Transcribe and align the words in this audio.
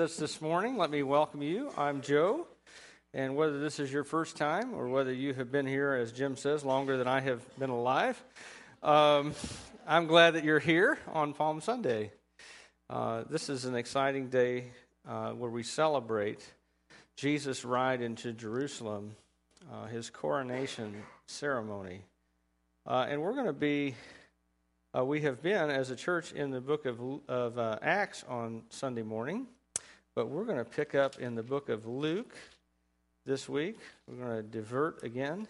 us 0.00 0.16
this 0.16 0.40
morning. 0.40 0.76
Let 0.76 0.90
me 0.90 1.04
welcome 1.04 1.40
you. 1.40 1.70
I'm 1.78 2.00
Joe. 2.00 2.48
And 3.12 3.36
whether 3.36 3.60
this 3.60 3.78
is 3.78 3.92
your 3.92 4.02
first 4.02 4.36
time 4.36 4.74
or 4.74 4.88
whether 4.88 5.12
you 5.12 5.34
have 5.34 5.52
been 5.52 5.66
here, 5.66 5.94
as 5.94 6.10
Jim 6.10 6.34
says, 6.34 6.64
longer 6.64 6.96
than 6.96 7.06
I 7.06 7.20
have 7.20 7.42
been 7.60 7.70
alive, 7.70 8.20
um, 8.82 9.34
I'm 9.86 10.08
glad 10.08 10.32
that 10.32 10.42
you're 10.42 10.58
here 10.58 10.98
on 11.12 11.32
Palm 11.32 11.60
Sunday. 11.60 12.10
Uh, 12.90 13.22
this 13.30 13.48
is 13.48 13.66
an 13.66 13.76
exciting 13.76 14.30
day 14.30 14.64
uh, 15.08 15.30
where 15.30 15.50
we 15.50 15.62
celebrate 15.62 16.44
Jesus' 17.14 17.64
ride 17.64 18.02
into 18.02 18.32
Jerusalem, 18.32 19.14
uh, 19.72 19.86
his 19.86 20.10
coronation 20.10 21.04
ceremony. 21.28 22.02
Uh, 22.84 23.06
and 23.08 23.22
we're 23.22 23.34
going 23.34 23.46
to 23.46 23.52
be, 23.52 23.94
uh, 24.92 25.04
we 25.04 25.20
have 25.20 25.40
been 25.40 25.70
as 25.70 25.90
a 25.90 25.96
church 25.96 26.32
in 26.32 26.50
the 26.50 26.60
book 26.60 26.84
of, 26.84 27.00
of 27.28 27.60
uh, 27.60 27.78
Acts 27.80 28.24
on 28.28 28.64
Sunday 28.70 29.02
morning. 29.02 29.46
But 30.14 30.28
we're 30.28 30.44
going 30.44 30.58
to 30.58 30.64
pick 30.64 30.94
up 30.94 31.18
in 31.18 31.34
the 31.34 31.42
book 31.42 31.68
of 31.68 31.88
Luke 31.88 32.36
this 33.26 33.48
week. 33.48 33.80
We're 34.06 34.24
going 34.24 34.36
to 34.36 34.42
divert 34.44 35.02
again. 35.02 35.48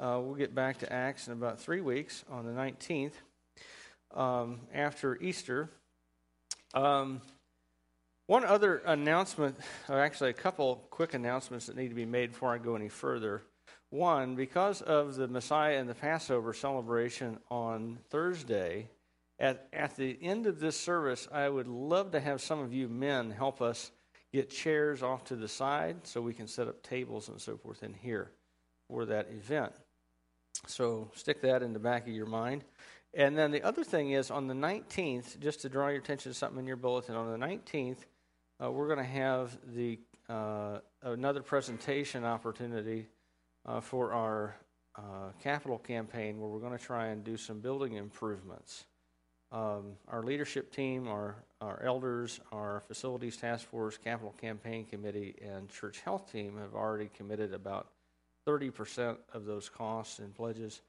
Uh, 0.00 0.18
we'll 0.22 0.34
get 0.34 0.54
back 0.54 0.78
to 0.78 0.90
Acts 0.90 1.26
in 1.26 1.34
about 1.34 1.60
three 1.60 1.82
weeks 1.82 2.24
on 2.30 2.46
the 2.46 2.52
19th 2.52 3.12
um, 4.14 4.60
after 4.72 5.20
Easter. 5.20 5.68
Um, 6.72 7.20
one 8.24 8.46
other 8.46 8.78
announcement, 8.86 9.58
or 9.90 10.00
actually 10.00 10.30
a 10.30 10.34
couple 10.34 10.76
quick 10.88 11.12
announcements 11.12 11.66
that 11.66 11.76
need 11.76 11.88
to 11.88 11.94
be 11.94 12.06
made 12.06 12.32
before 12.32 12.54
I 12.54 12.56
go 12.56 12.76
any 12.76 12.88
further. 12.88 13.42
One, 13.90 14.36
because 14.36 14.80
of 14.80 15.16
the 15.16 15.28
Messiah 15.28 15.78
and 15.78 15.86
the 15.86 15.94
Passover 15.94 16.54
celebration 16.54 17.40
on 17.50 17.98
Thursday, 18.08 18.88
at, 19.38 19.68
at 19.72 19.96
the 19.96 20.18
end 20.22 20.46
of 20.46 20.60
this 20.60 20.78
service, 20.78 21.28
I 21.30 21.48
would 21.48 21.68
love 21.68 22.12
to 22.12 22.20
have 22.20 22.40
some 22.40 22.60
of 22.60 22.72
you 22.72 22.88
men 22.88 23.30
help 23.30 23.60
us 23.60 23.90
get 24.32 24.50
chairs 24.50 25.02
off 25.02 25.24
to 25.24 25.36
the 25.36 25.48
side 25.48 26.06
so 26.06 26.20
we 26.20 26.34
can 26.34 26.46
set 26.46 26.68
up 26.68 26.82
tables 26.82 27.28
and 27.28 27.40
so 27.40 27.56
forth 27.56 27.82
in 27.82 27.94
here 27.94 28.30
for 28.88 29.04
that 29.06 29.28
event. 29.30 29.72
So 30.66 31.10
stick 31.14 31.42
that 31.42 31.62
in 31.62 31.72
the 31.72 31.78
back 31.78 32.06
of 32.06 32.14
your 32.14 32.26
mind. 32.26 32.64
And 33.14 33.36
then 33.36 33.50
the 33.50 33.62
other 33.62 33.84
thing 33.84 34.10
is 34.10 34.30
on 34.30 34.46
the 34.46 34.54
19th, 34.54 35.38
just 35.40 35.62
to 35.62 35.68
draw 35.68 35.88
your 35.88 35.98
attention 35.98 36.32
to 36.32 36.36
something 36.36 36.58
in 36.58 36.66
your 36.66 36.76
bulletin, 36.76 37.14
on 37.14 37.38
the 37.38 37.46
19th, 37.46 37.98
uh, 38.62 38.70
we're 38.70 38.86
going 38.86 38.98
to 38.98 39.04
have 39.04 39.56
the 39.74 39.98
uh, 40.28 40.78
another 41.02 41.42
presentation 41.42 42.24
opportunity 42.24 43.06
uh, 43.64 43.80
for 43.80 44.12
our 44.12 44.56
uh, 44.96 45.30
capital 45.42 45.78
campaign 45.78 46.40
where 46.40 46.48
we're 46.48 46.58
going 46.60 46.76
to 46.76 46.84
try 46.84 47.06
and 47.06 47.22
do 47.22 47.36
some 47.36 47.60
building 47.60 47.94
improvements. 47.94 48.86
Um, 49.56 49.96
our 50.08 50.22
leadership 50.22 50.70
team, 50.70 51.08
our, 51.08 51.34
our 51.62 51.82
elders, 51.82 52.40
our 52.52 52.82
facilities 52.88 53.38
task 53.38 53.66
force, 53.66 53.96
capital 53.96 54.34
campaign 54.38 54.84
committee, 54.84 55.34
and 55.40 55.70
church 55.70 56.00
health 56.00 56.30
team 56.30 56.58
have 56.58 56.74
already 56.74 57.08
committed 57.16 57.54
about 57.54 57.86
30% 58.46 59.16
of 59.32 59.46
those 59.46 59.70
costs 59.70 60.18
and 60.18 60.34
pledges. 60.34 60.82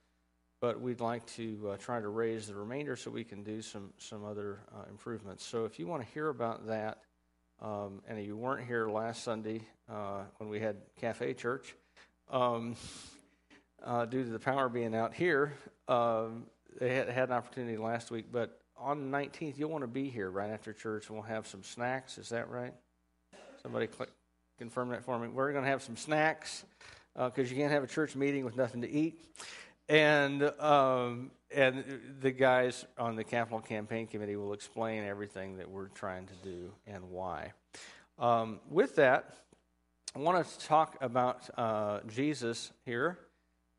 But 0.60 0.82
we'd 0.82 1.00
like 1.00 1.26
to 1.36 1.70
uh, 1.72 1.78
try 1.78 2.02
to 2.02 2.10
raise 2.10 2.48
the 2.48 2.56
remainder 2.56 2.98
so 2.98 3.10
we 3.10 3.24
can 3.24 3.42
do 3.42 3.62
some, 3.62 3.94
some 4.00 4.26
other 4.26 4.60
uh, 4.76 4.90
improvements. 4.90 5.46
So 5.46 5.64
if 5.64 5.80
you 5.80 5.88
want 5.88 6.06
to 6.06 6.14
hear 6.14 6.28
about 6.28 6.68
that, 6.68 6.98
um, 7.62 8.02
and 8.10 8.22
you 8.22 8.36
weren't 8.36 8.68
here 8.68 8.90
last 8.90 9.24
Sunday 9.24 9.62
uh, 9.90 10.24
when 10.40 10.50
we 10.50 10.60
had 10.60 10.76
Cafe 11.00 11.36
Church, 11.36 11.74
um, 12.30 12.76
uh, 13.82 14.04
due 14.04 14.26
to 14.26 14.30
the 14.30 14.40
power 14.40 14.68
being 14.68 14.94
out 14.94 15.14
here, 15.14 15.54
um, 15.88 16.48
they 16.78 16.94
had, 16.94 17.10
had 17.10 17.30
an 17.30 17.36
opportunity 17.36 17.78
last 17.78 18.12
week, 18.12 18.26
but 18.32 18.60
on 18.78 19.10
the 19.10 19.18
19th, 19.18 19.58
you'll 19.58 19.72
want 19.72 19.84
to 19.84 19.88
be 19.88 20.10
here 20.10 20.30
right 20.30 20.52
after 20.52 20.74
church, 20.74 21.08
and 21.08 21.18
we'll 21.18 21.26
have 21.26 21.48
some 21.48 21.64
snacks. 21.64 22.18
Is 22.18 22.30
that 22.30 22.50
right? 22.50 22.74
Somebody 23.64 23.88
click, 23.88 24.10
confirm 24.60 24.90
that 24.90 25.04
for 25.04 25.18
me. 25.18 25.28
We're 25.28 25.52
going 25.52 25.64
to 25.64 25.70
have 25.70 25.82
some 25.82 25.98
snacks 25.98 26.64
because 27.16 27.48
uh, 27.48 27.50
you 27.50 27.56
can't 27.56 27.72
have 27.72 27.84
a 27.84 27.88
church 27.88 28.16
meeting 28.16 28.46
with 28.46 28.56
nothing 28.56 28.82
to 28.82 28.90
eat. 28.90 29.20
And 29.90 30.44
um, 30.60 31.32
and 31.50 32.02
the 32.20 32.32
guys 32.32 32.86
on 32.98 33.16
the 33.16 33.24
capital 33.24 33.62
campaign 33.62 34.06
committee 34.06 34.36
will 34.36 34.54
explain 34.54 35.06
everything 35.06 35.58
that 35.58 35.70
we're 35.70 35.88
trying 35.88 36.28
to 36.28 36.34
do 36.44 36.74
and 36.86 37.10
why. 37.10 37.54
Um, 38.20 38.60
with 38.70 38.98
that, 38.98 39.34
I 40.14 40.20
want 40.20 40.46
to 40.46 40.60
talk 40.66 40.98
about 41.00 41.50
uh, 41.58 42.02
Jesus 42.08 42.72
here 42.86 43.18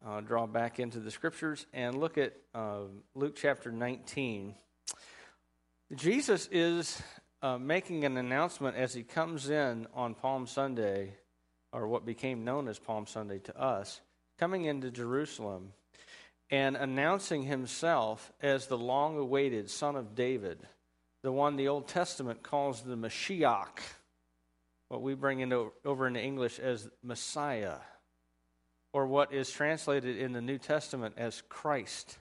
uh, 0.06 0.20
draw 0.20 0.46
back 0.46 0.78
into 0.78 1.00
the 1.00 1.10
scriptures 1.10 1.66
and 1.72 1.98
look 1.98 2.18
at 2.18 2.34
uh, 2.54 2.82
Luke 3.14 3.36
chapter 3.36 3.70
19. 3.72 4.54
Jesus 5.94 6.48
is 6.52 7.00
uh, 7.42 7.58
making 7.58 8.04
an 8.04 8.16
announcement 8.16 8.76
as 8.76 8.94
he 8.94 9.02
comes 9.02 9.48
in 9.48 9.86
on 9.94 10.14
Palm 10.14 10.46
Sunday, 10.46 11.14
or 11.72 11.88
what 11.88 12.06
became 12.06 12.44
known 12.44 12.68
as 12.68 12.78
Palm 12.78 13.06
Sunday 13.06 13.38
to 13.40 13.60
us, 13.60 14.00
coming 14.38 14.64
into 14.64 14.90
Jerusalem 14.90 15.72
and 16.50 16.76
announcing 16.76 17.42
himself 17.42 18.32
as 18.40 18.66
the 18.66 18.78
long 18.78 19.18
awaited 19.18 19.68
Son 19.68 19.96
of 19.96 20.14
David, 20.14 20.58
the 21.22 21.32
one 21.32 21.56
the 21.56 21.68
Old 21.68 21.88
Testament 21.88 22.42
calls 22.42 22.80
the 22.80 22.96
Mashiach, 22.96 23.80
what 24.88 25.02
we 25.02 25.14
bring 25.14 25.40
into, 25.40 25.72
over 25.84 26.06
into 26.06 26.20
English 26.20 26.58
as 26.58 26.88
Messiah 27.02 27.76
or 28.98 29.06
what 29.06 29.32
is 29.32 29.48
translated 29.48 30.16
in 30.16 30.32
the 30.32 30.40
New 30.40 30.58
Testament 30.58 31.14
as 31.16 31.44
Christ. 31.48 32.18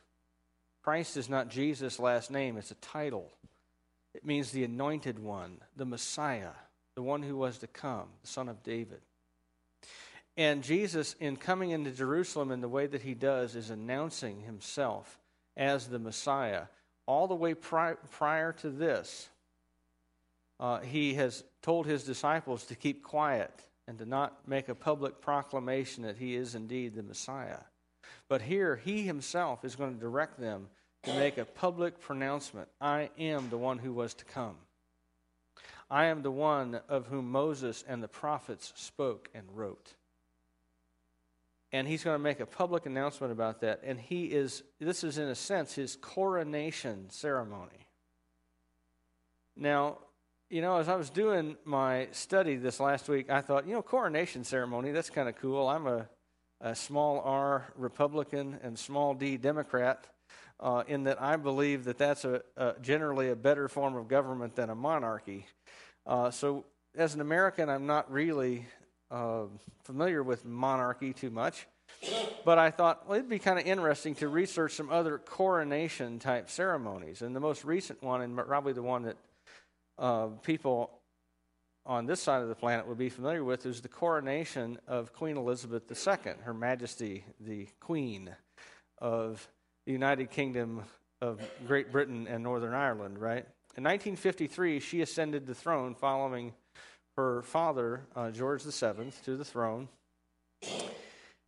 Christ 0.83 1.17
is 1.17 1.27
not 1.27 1.49
Jesus' 1.49 1.97
last 1.97 2.29
name, 2.29 2.55
it's 2.55 2.69
a 2.69 2.75
title. 2.75 3.31
It 4.13 4.23
means 4.23 4.51
the 4.51 4.63
anointed 4.63 5.17
one, 5.17 5.57
the 5.75 5.85
Messiah, 5.85 6.51
the 6.93 7.01
one 7.01 7.23
who 7.23 7.35
was 7.35 7.57
to 7.57 7.67
come, 7.67 8.09
the 8.21 8.27
Son 8.27 8.47
of 8.47 8.61
David. 8.61 9.01
And 10.37 10.61
Jesus, 10.61 11.15
in 11.19 11.35
coming 11.35 11.71
into 11.71 11.89
Jerusalem 11.89 12.51
in 12.51 12.61
the 12.61 12.69
way 12.69 12.85
that 12.85 13.01
he 13.01 13.15
does, 13.15 13.55
is 13.55 13.71
announcing 13.71 14.41
himself 14.41 15.17
as 15.55 15.87
the 15.87 15.97
Messiah. 15.97 16.65
All 17.07 17.25
the 17.25 17.33
way 17.33 17.55
pri- 17.55 17.95
prior 18.11 18.53
to 18.53 18.69
this, 18.69 19.29
uh, 20.59 20.81
he 20.81 21.15
has 21.15 21.43
told 21.63 21.87
his 21.87 22.03
disciples 22.03 22.65
to 22.65 22.75
keep 22.75 23.01
quiet 23.01 23.65
and 23.87 23.97
to 23.99 24.05
not 24.05 24.47
make 24.47 24.69
a 24.69 24.75
public 24.75 25.21
proclamation 25.21 26.03
that 26.03 26.17
he 26.17 26.35
is 26.35 26.55
indeed 26.55 26.95
the 26.95 27.03
Messiah. 27.03 27.59
But 28.27 28.41
here, 28.41 28.75
he 28.75 29.03
himself 29.03 29.63
is 29.63 29.75
going 29.75 29.93
to 29.93 29.99
direct 29.99 30.39
them 30.39 30.67
to 31.03 31.13
make 31.13 31.37
a 31.37 31.45
public 31.45 31.99
pronouncement 31.99 32.67
I 32.81 33.09
am 33.17 33.49
the 33.49 33.57
one 33.57 33.77
who 33.77 33.93
was 33.93 34.13
to 34.15 34.25
come. 34.25 34.55
I 35.89 36.05
am 36.05 36.21
the 36.21 36.31
one 36.31 36.81
of 36.89 37.07
whom 37.07 37.31
Moses 37.31 37.85
and 37.87 38.03
the 38.03 38.09
prophets 38.09 38.73
spoke 38.75 39.29
and 39.33 39.45
wrote. 39.53 39.93
And 41.71 41.87
he's 41.87 42.03
going 42.03 42.15
to 42.15 42.23
make 42.23 42.39
a 42.39 42.45
public 42.45 42.85
announcement 42.85 43.31
about 43.31 43.61
that. 43.61 43.81
And 43.83 43.99
he 43.99 44.25
is, 44.25 44.63
this 44.79 45.03
is 45.03 45.17
in 45.17 45.27
a 45.27 45.35
sense, 45.35 45.75
his 45.75 45.95
coronation 45.97 47.09
ceremony. 47.09 47.87
Now, 49.55 49.97
you 50.49 50.61
know, 50.61 50.77
as 50.77 50.87
I 50.87 50.95
was 50.95 51.09
doing 51.09 51.57
my 51.65 52.07
study 52.11 52.55
this 52.55 52.79
last 52.79 53.09
week, 53.09 53.29
I 53.29 53.41
thought, 53.41 53.67
you 53.67 53.73
know, 53.73 53.81
coronation 53.81 54.43
ceremony, 54.43 54.91
that's 54.91 55.09
kind 55.09 55.27
of 55.27 55.35
cool. 55.35 55.67
I'm 55.67 55.87
a, 55.87 56.07
a 56.61 56.73
small 56.73 57.19
r 57.19 57.67
Republican 57.75 58.57
and 58.63 58.79
small 58.79 59.13
d 59.13 59.37
Democrat, 59.37 60.07
uh, 60.59 60.83
in 60.87 61.03
that 61.03 61.21
I 61.21 61.35
believe 61.35 61.83
that 61.83 61.97
that's 61.97 62.23
a, 62.23 62.41
a, 62.55 62.75
generally 62.81 63.29
a 63.29 63.35
better 63.35 63.67
form 63.67 63.95
of 63.95 64.07
government 64.07 64.55
than 64.55 64.69
a 64.69 64.75
monarchy. 64.75 65.45
Uh, 66.05 66.31
so, 66.31 66.65
as 66.95 67.13
an 67.13 67.21
American, 67.21 67.69
I'm 67.69 67.85
not 67.85 68.11
really 68.11 68.65
uh, 69.11 69.43
familiar 69.83 70.23
with 70.23 70.45
monarchy 70.45 71.13
too 71.13 71.29
much. 71.29 71.67
But 72.45 72.57
I 72.57 72.71
thought, 72.71 73.07
well, 73.07 73.17
it'd 73.17 73.29
be 73.29 73.39
kind 73.39 73.59
of 73.59 73.65
interesting 73.65 74.15
to 74.15 74.27
research 74.27 74.73
some 74.73 74.89
other 74.89 75.17
coronation 75.17 76.19
type 76.19 76.49
ceremonies. 76.49 77.21
And 77.21 77.35
the 77.35 77.39
most 77.39 77.65
recent 77.65 78.01
one, 78.01 78.21
and 78.21 78.35
probably 78.37 78.73
the 78.73 78.83
one 78.83 79.03
that 79.03 79.17
uh, 79.97 80.27
people 80.43 80.91
on 81.85 82.05
this 82.05 82.21
side 82.21 82.41
of 82.41 82.49
the 82.49 82.55
planet 82.55 82.87
would 82.87 82.97
be 82.97 83.09
familiar 83.09 83.43
with 83.43 83.65
is 83.65 83.81
the 83.81 83.87
coronation 83.87 84.77
of 84.87 85.13
Queen 85.13 85.37
Elizabeth 85.37 85.83
II, 85.89 86.33
Her 86.43 86.53
Majesty 86.53 87.23
the 87.39 87.67
Queen 87.79 88.35
of 88.99 89.47
the 89.85 89.93
United 89.93 90.29
Kingdom 90.29 90.83
of 91.21 91.41
Great 91.65 91.91
Britain 91.91 92.27
and 92.27 92.43
Northern 92.43 92.73
Ireland, 92.73 93.19
right? 93.19 93.45
In 93.77 93.83
1953, 93.83 94.79
she 94.79 95.01
ascended 95.01 95.45
the 95.45 95.55
throne 95.55 95.95
following 95.95 96.53
her 97.15 97.41
father, 97.43 98.01
uh, 98.15 98.31
George 98.31 98.63
VII, 98.63 99.11
to 99.23 99.37
the 99.37 99.45
throne. 99.45 99.87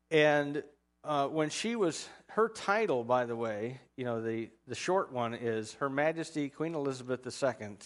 And 0.10 0.64
uh, 1.04 1.28
when 1.28 1.50
she 1.50 1.76
was, 1.76 2.08
her 2.30 2.50
title, 2.50 3.04
by 3.04 3.26
the 3.26 3.36
way, 3.36 3.80
you 3.98 4.06
know, 4.06 4.22
the, 4.22 4.50
the 4.68 4.76
short 4.76 5.12
one 5.12 5.34
is 5.34 5.74
Her 5.76 5.90
Majesty 5.90 6.50
Queen 6.50 6.76
Elizabeth 6.76 7.26
II 7.26 7.78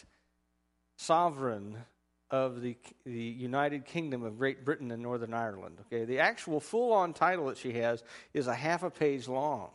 sovereign 0.95 1.78
of 2.30 2.62
the, 2.62 2.75
the 3.06 3.12
United 3.12 3.86
Kingdom 3.86 4.24
of 4.24 4.38
Great 4.38 4.66
Britain 4.66 4.92
and 4.92 5.04
Northern 5.04 5.34
Ireland. 5.34 5.78
Okay, 5.81 6.06
the 6.06 6.19
actual 6.19 6.60
full 6.60 6.92
on 6.92 7.13
title 7.13 7.48
that 7.48 7.57
she 7.57 7.74
has 7.74 8.04
is 8.34 8.48
a 8.48 8.56
half 8.56 8.81
a 8.81 8.90
page 8.90 9.28
long. 9.28 9.69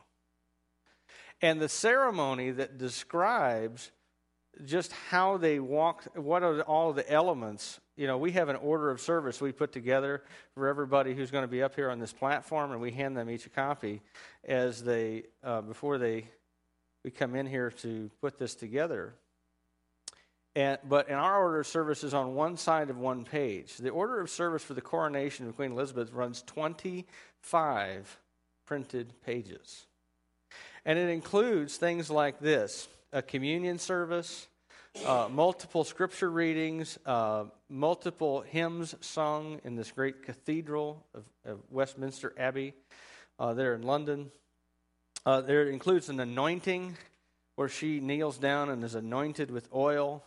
And 1.41 1.61
the 1.61 1.69
ceremony 1.69 2.51
that 2.51 2.79
describes 2.79 3.93
just 4.65 4.93
how 5.11 5.37
they 5.37 5.61
walked, 5.61 6.17
what 6.17 6.43
are 6.43 6.63
all 6.63 6.93
the 6.93 7.09
elements. 7.09 7.79
You 7.97 8.09
know, 8.09 8.19
we 8.19 8.33
have 8.33 8.49
an 8.49 8.57
order 8.57 8.91
of 8.91 9.01
service 9.01 9.41
we 9.41 9.53
put 9.53 9.73
together 9.73 10.25
for 10.55 10.67
everybody 10.67 11.15
who's 11.15 11.31
going 11.31 11.45
to 11.45 11.49
be 11.49 11.63
up 11.63 11.77
here 11.77 11.91
on 11.91 12.01
this 12.01 12.13
platform, 12.13 12.73
and 12.73 12.81
we 12.81 12.91
hand 12.91 13.17
them 13.17 13.31
each 13.31 13.47
a 13.47 13.51
copy 13.51 14.01
as 14.45 14.83
they, 14.83 15.25
uh, 15.45 15.61
before 15.61 15.99
they, 15.99 16.25
we 17.05 17.13
come 17.13 17.37
in 17.37 17.47
here 17.47 17.71
to 17.71 18.11
put 18.21 18.37
this 18.37 18.57
together. 18.57 19.15
And, 20.59 20.77
but 20.89 21.09
in 21.09 21.15
our 21.15 21.41
order 21.41 21.61
of 21.61 21.69
service 21.69 22.03
is 22.03 22.15
on 22.15 22.35
one 22.35 22.57
side 22.57 22.91
of 22.91 22.99
one 22.99 23.25
page. 23.25 23.77
The 23.77 23.91
order 23.91 24.19
of 24.19 24.29
service 24.29 24.65
for 24.65 24.75
the 24.75 24.81
coronation 24.81 25.47
of 25.47 25.55
Queen 25.55 25.71
Elizabeth 25.71 26.13
runs 26.13 26.43
25 26.43 28.19
printed 28.67 29.13
pages. 29.25 29.87
And 30.85 30.99
it 30.99 31.11
includes 31.11 31.77
things 31.77 32.11
like 32.11 32.41
this 32.41 32.89
a 33.13 33.23
communion 33.23 33.79
service, 33.79 34.49
uh, 35.07 35.29
multiple 35.31 35.85
scripture 35.85 36.29
readings, 36.29 36.99
uh, 37.07 37.45
multiple 37.69 38.41
hymns 38.41 38.97
sung 39.01 39.61
in 39.63 39.77
this 39.77 39.93
great 39.93 40.25
cathedral 40.25 41.07
of, 41.15 41.23
of 41.45 41.61
Westminster 41.71 42.35
Abbey 42.37 42.75
uh, 43.39 43.55
there 43.55 43.75
in 43.75 43.83
London. 43.83 44.33
Uh, 45.25 45.41
there 45.41 45.69
includes 45.69 46.09
an 46.09 46.19
anointing 46.19 46.97
where 47.55 47.69
she 47.69 48.01
kneels 48.01 48.39
down 48.39 48.71
and 48.71 48.83
is 48.83 48.97
anointed 48.97 49.53
with 49.53 49.69
oil. 49.73 50.25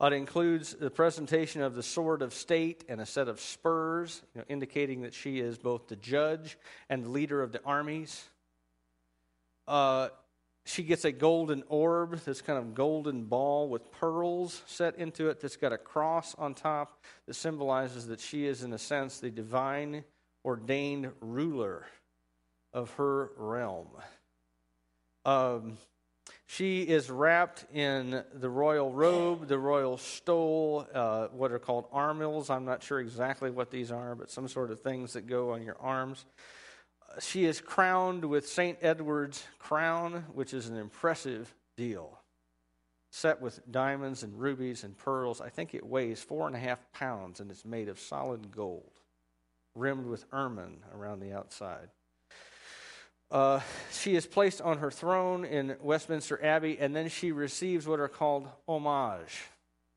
It 0.00 0.12
includes 0.12 0.74
the 0.74 0.90
presentation 0.90 1.62
of 1.62 1.74
the 1.74 1.82
sword 1.82 2.20
of 2.20 2.34
state 2.34 2.84
and 2.88 3.00
a 3.00 3.06
set 3.06 3.28
of 3.28 3.40
spurs, 3.40 4.22
you 4.34 4.40
know, 4.40 4.44
indicating 4.48 5.02
that 5.02 5.14
she 5.14 5.40
is 5.40 5.56
both 5.56 5.88
the 5.88 5.96
judge 5.96 6.58
and 6.90 7.04
the 7.04 7.08
leader 7.08 7.42
of 7.42 7.52
the 7.52 7.62
armies. 7.64 8.24
Uh, 9.66 10.10
she 10.66 10.82
gets 10.82 11.04
a 11.04 11.12
golden 11.12 11.62
orb, 11.68 12.18
this 12.24 12.42
kind 12.42 12.58
of 12.58 12.74
golden 12.74 13.24
ball 13.24 13.68
with 13.68 13.90
pearls 13.92 14.62
set 14.66 14.98
into 14.98 15.30
it 15.30 15.40
that's 15.40 15.56
got 15.56 15.72
a 15.72 15.78
cross 15.78 16.34
on 16.36 16.54
top 16.54 17.02
that 17.26 17.34
symbolizes 17.34 18.08
that 18.08 18.20
she 18.20 18.46
is, 18.46 18.62
in 18.62 18.72
a 18.72 18.78
sense, 18.78 19.18
the 19.18 19.30
divine 19.30 20.04
ordained 20.44 21.10
ruler 21.20 21.86
of 22.72 22.90
her 22.94 23.30
realm. 23.36 23.88
Um, 25.24 25.78
she 26.46 26.82
is 26.82 27.10
wrapped 27.10 27.66
in 27.74 28.22
the 28.32 28.48
royal 28.48 28.92
robe, 28.92 29.48
the 29.48 29.58
royal 29.58 29.98
stole, 29.98 30.86
uh, 30.94 31.26
what 31.28 31.50
are 31.50 31.58
called 31.58 31.86
armills. 31.90 32.50
I'm 32.50 32.64
not 32.64 32.84
sure 32.84 33.00
exactly 33.00 33.50
what 33.50 33.72
these 33.72 33.90
are, 33.90 34.14
but 34.14 34.30
some 34.30 34.46
sort 34.46 34.70
of 34.70 34.80
things 34.80 35.14
that 35.14 35.26
go 35.26 35.52
on 35.52 35.62
your 35.62 35.76
arms. 35.80 36.24
Uh, 37.10 37.18
she 37.18 37.46
is 37.46 37.60
crowned 37.60 38.24
with 38.24 38.48
St. 38.48 38.78
Edward's 38.80 39.44
crown, 39.58 40.24
which 40.34 40.54
is 40.54 40.68
an 40.68 40.76
impressive 40.76 41.52
deal. 41.76 42.20
Set 43.10 43.40
with 43.40 43.60
diamonds 43.72 44.22
and 44.22 44.38
rubies 44.38 44.84
and 44.84 44.96
pearls. 44.96 45.40
I 45.40 45.48
think 45.48 45.74
it 45.74 45.84
weighs 45.84 46.22
four 46.22 46.46
and 46.46 46.54
a 46.54 46.60
half 46.60 46.78
pounds 46.92 47.40
and 47.40 47.50
it's 47.50 47.64
made 47.64 47.88
of 47.88 47.98
solid 47.98 48.52
gold, 48.54 49.00
rimmed 49.74 50.06
with 50.06 50.24
ermine 50.32 50.84
around 50.94 51.18
the 51.18 51.32
outside. 51.32 51.88
Uh, 53.30 53.60
she 53.92 54.14
is 54.14 54.26
placed 54.26 54.60
on 54.60 54.78
her 54.78 54.90
throne 54.90 55.44
in 55.44 55.76
Westminster 55.80 56.42
Abbey, 56.44 56.78
and 56.78 56.94
then 56.94 57.08
she 57.08 57.32
receives 57.32 57.86
what 57.86 57.98
are 57.98 58.08
called 58.08 58.48
homage 58.68 59.44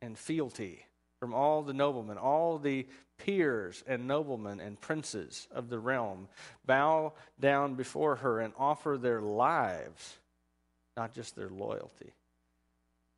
and 0.01 0.17
fealty 0.17 0.85
from 1.19 1.33
all 1.33 1.61
the 1.61 1.73
noblemen, 1.73 2.17
all 2.17 2.57
the 2.57 2.87
peers 3.17 3.83
and 3.85 4.07
noblemen 4.07 4.59
and 4.59 4.79
princes 4.79 5.47
of 5.51 5.69
the 5.69 5.77
realm 5.77 6.27
bow 6.65 7.13
down 7.39 7.75
before 7.75 8.15
her 8.15 8.39
and 8.39 8.53
offer 8.57 8.97
their 8.97 9.21
lives, 9.21 10.17
not 10.97 11.13
just 11.13 11.35
their 11.35 11.49
loyalty, 11.49 12.13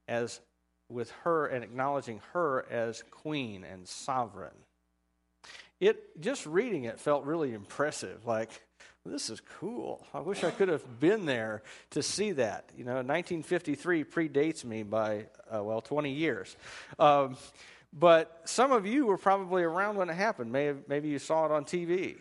as 0.08 0.42
with 0.90 1.12
her 1.24 1.48
and 1.48 1.64
acknowledging 1.64 2.20
her 2.34 2.66
as 2.70 3.04
queen 3.12 3.64
and 3.64 3.88
sovereign. 3.88 4.50
It 5.80 6.20
just 6.20 6.46
reading 6.46 6.84
it 6.84 7.00
felt 7.00 7.24
really 7.24 7.54
impressive. 7.54 8.26
Like, 8.26 8.52
this 9.06 9.30
is 9.30 9.42
cool. 9.60 10.06
I 10.14 10.20
wish 10.20 10.44
I 10.44 10.52
could 10.52 10.70
have 10.70 11.00
been 11.00 11.26
there 11.26 11.64
to 11.92 12.04
see 12.04 12.34
that. 12.34 12.70
You 12.78 12.84
know, 12.84 12.94
1953 12.94 14.04
predates 14.04 14.64
me 14.64 14.84
by, 14.84 15.26
uh, 15.54 15.64
well, 15.64 15.82
20 15.82 16.12
years. 16.12 16.56
Um, 17.00 17.36
but 17.92 18.42
some 18.46 18.72
of 18.72 18.86
you 18.86 19.06
were 19.06 19.18
probably 19.18 19.64
around 19.64 19.98
when 19.98 20.10
it 20.10 20.14
happened. 20.14 20.52
Maybe, 20.52 20.80
maybe 20.88 21.10
you 21.10 21.20
saw 21.20 21.46
it 21.46 21.52
on 21.52 21.66
TV. 21.66 22.18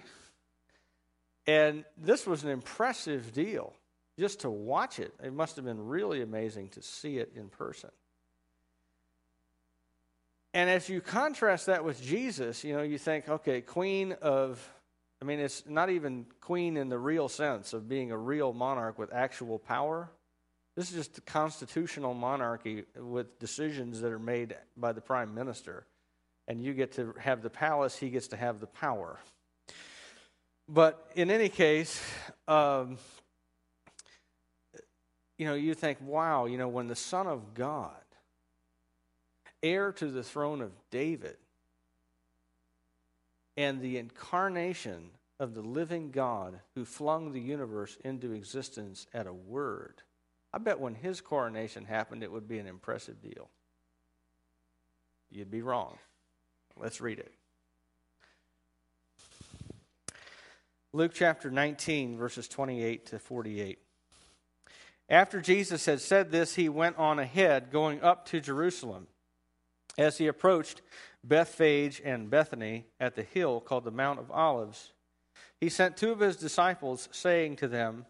And 1.47 1.85
this 1.97 2.27
was 2.27 2.45
an 2.45 2.51
impressive 2.51 3.33
deal. 3.33 3.75
Just 4.19 4.41
to 4.41 4.51
watch 4.51 4.99
it, 4.99 5.15
it 5.23 5.33
must 5.33 5.57
have 5.57 5.65
been 5.65 5.87
really 5.87 6.23
amazing 6.23 6.69
to 6.71 6.83
see 6.83 7.19
it 7.19 7.33
in 7.37 7.49
person. 7.49 7.91
And 10.53 10.69
as 10.69 10.89
you 10.89 11.01
contrast 11.01 11.67
that 11.67 11.85
with 11.85 12.03
Jesus, 12.03 12.65
you 12.65 12.77
know, 12.77 12.83
you 12.83 12.99
think, 12.99 13.29
okay, 13.29 13.61
queen 13.61 14.17
of 14.21 14.67
I 15.23 15.27
mean, 15.27 15.39
it's 15.39 15.65
not 15.67 15.91
even 15.91 16.25
queen 16.41 16.77
in 16.77 16.89
the 16.89 16.99
real 16.99 17.29
sense 17.29 17.75
of 17.75 17.89
being 17.89 18.11
a 18.11 18.17
real 18.17 18.55
monarch 18.55 18.99
with 18.99 19.13
actual 19.13 19.59
power. 19.59 20.11
This 20.77 20.91
is 20.91 20.97
just 20.97 21.19
a 21.19 21.21
constitutional 21.21 22.15
monarchy 22.15 22.85
with 22.97 23.39
decisions 23.39 24.01
that 24.01 24.13
are 24.13 24.19
made 24.19 24.57
by 24.77 24.93
the 24.93 25.01
prime 25.03 25.35
minister. 25.35 25.85
And 26.49 26.63
you 26.63 26.73
get 26.73 26.93
to 26.93 27.15
have 27.19 27.43
the 27.43 27.51
palace, 27.51 27.97
he 27.97 28.09
gets 28.09 28.29
to 28.29 28.37
have 28.37 28.61
the 28.61 28.67
power. 28.67 29.19
But 30.69 31.11
in 31.15 31.31
any 31.31 31.49
case, 31.49 32.01
um, 32.49 32.97
you 35.37 35.45
know, 35.45 35.55
you 35.55 35.75
think, 35.75 35.99
wow, 36.01 36.47
you 36.47 36.57
know, 36.57 36.69
when 36.69 36.87
the 36.87 36.97
Son 36.97 37.27
of 37.27 37.55
God, 37.55 37.93
heir 39.63 39.93
to 39.93 40.07
the 40.07 40.23
throne 40.23 40.63
of 40.63 40.71
David, 40.91 41.37
and 43.57 43.81
the 43.81 43.99
incarnation 43.99 45.11
of 45.39 45.55
the 45.55 45.63
living 45.63 46.11
God 46.11 46.61
who 46.75 46.85
flung 46.85 47.33
the 47.33 47.41
universe 47.41 47.97
into 48.05 48.33
existence 48.33 49.07
at 49.15 49.27
a 49.27 49.33
word. 49.33 50.03
I 50.53 50.59
bet 50.59 50.81
when 50.81 50.95
his 50.95 51.21
coronation 51.21 51.85
happened, 51.85 52.23
it 52.23 52.31
would 52.31 52.49
be 52.49 52.59
an 52.59 52.67
impressive 52.67 53.23
deal. 53.23 53.49
You'd 55.31 55.51
be 55.51 55.63
wrong. 55.63 55.99
Let's 56.77 57.01
read 57.01 57.19
it. 57.19 57.33
Luke 60.93 61.13
chapter 61.15 61.51
19, 61.51 62.17
verses 62.17 62.49
28 62.49 63.07
to 63.07 63.19
48. 63.19 63.79
After 65.09 65.41
Jesus 65.41 65.87
had 65.87 66.01
said 66.01 66.31
this, 66.31 66.57
he 66.57 66.69
went 66.69 66.99
on 66.99 67.19
ahead, 67.19 67.71
going 67.71 68.03
up 68.03 68.27
to 68.27 68.41
Jerusalem. 68.41 69.07
As 69.99 70.19
he 70.19 70.27
approached 70.27 70.83
Bethphage 71.25 72.01
and 72.05 72.31
Bethany 72.31 72.87
at 72.99 73.15
the 73.15 73.23
hill 73.23 73.61
called 73.61 73.85
the 73.85 73.91
Mount 73.91 74.19
of 74.19 74.31
Olives, 74.31 74.93
he 75.61 75.69
sent 75.69 75.97
two 75.97 76.11
of 76.11 76.21
his 76.21 76.37
disciples, 76.37 77.09
saying 77.13 77.57
to 77.57 77.69
them, 77.69 78.07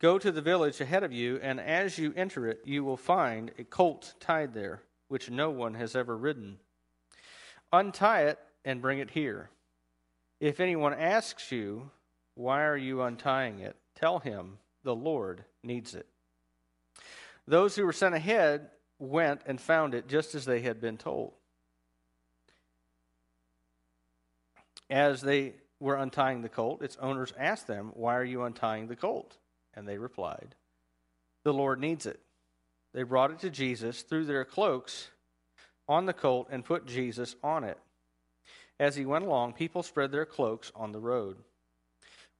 Go 0.00 0.18
to 0.18 0.30
the 0.30 0.42
village 0.42 0.80
ahead 0.80 1.02
of 1.02 1.12
you, 1.12 1.38
and 1.42 1.58
as 1.58 1.98
you 1.98 2.12
enter 2.14 2.46
it, 2.46 2.60
you 2.64 2.84
will 2.84 2.96
find 2.96 3.52
a 3.58 3.64
colt 3.64 4.14
tied 4.20 4.52
there, 4.52 4.82
which 5.08 5.30
no 5.30 5.50
one 5.50 5.74
has 5.74 5.96
ever 5.96 6.16
ridden. 6.16 6.58
Untie 7.72 8.22
it 8.24 8.38
and 8.64 8.82
bring 8.82 8.98
it 8.98 9.10
here. 9.10 9.48
If 10.40 10.60
anyone 10.60 10.92
asks 10.92 11.50
you, 11.50 11.90
Why 12.34 12.64
are 12.64 12.76
you 12.76 13.02
untying 13.02 13.60
it? 13.60 13.76
tell 13.94 14.18
him, 14.18 14.58
The 14.82 14.94
Lord 14.94 15.44
needs 15.62 15.94
it. 15.94 16.06
Those 17.46 17.76
who 17.76 17.86
were 17.86 17.92
sent 17.92 18.14
ahead 18.14 18.70
went 19.04 19.42
and 19.46 19.60
found 19.60 19.94
it 19.94 20.08
just 20.08 20.34
as 20.34 20.44
they 20.44 20.60
had 20.60 20.80
been 20.80 20.96
told. 20.96 21.32
As 24.90 25.20
they 25.20 25.54
were 25.80 25.96
untying 25.96 26.42
the 26.42 26.48
colt, 26.48 26.82
its 26.82 26.96
owners 27.00 27.32
asked 27.38 27.66
them, 27.66 27.92
Why 27.94 28.16
are 28.16 28.24
you 28.24 28.42
untying 28.42 28.86
the 28.86 28.96
colt? 28.96 29.36
And 29.74 29.88
they 29.88 29.98
replied, 29.98 30.54
The 31.42 31.54
Lord 31.54 31.80
needs 31.80 32.06
it. 32.06 32.20
They 32.92 33.02
brought 33.02 33.30
it 33.30 33.40
to 33.40 33.50
Jesus, 33.50 34.02
threw 34.02 34.24
their 34.24 34.44
cloaks 34.44 35.10
on 35.88 36.06
the 36.06 36.12
colt, 36.12 36.48
and 36.50 36.64
put 36.64 36.86
Jesus 36.86 37.36
on 37.42 37.64
it. 37.64 37.78
As 38.78 38.96
he 38.96 39.04
went 39.04 39.24
along, 39.24 39.54
people 39.54 39.82
spread 39.82 40.10
their 40.12 40.24
cloaks 40.24 40.72
on 40.74 40.92
the 40.92 41.00
road. 41.00 41.36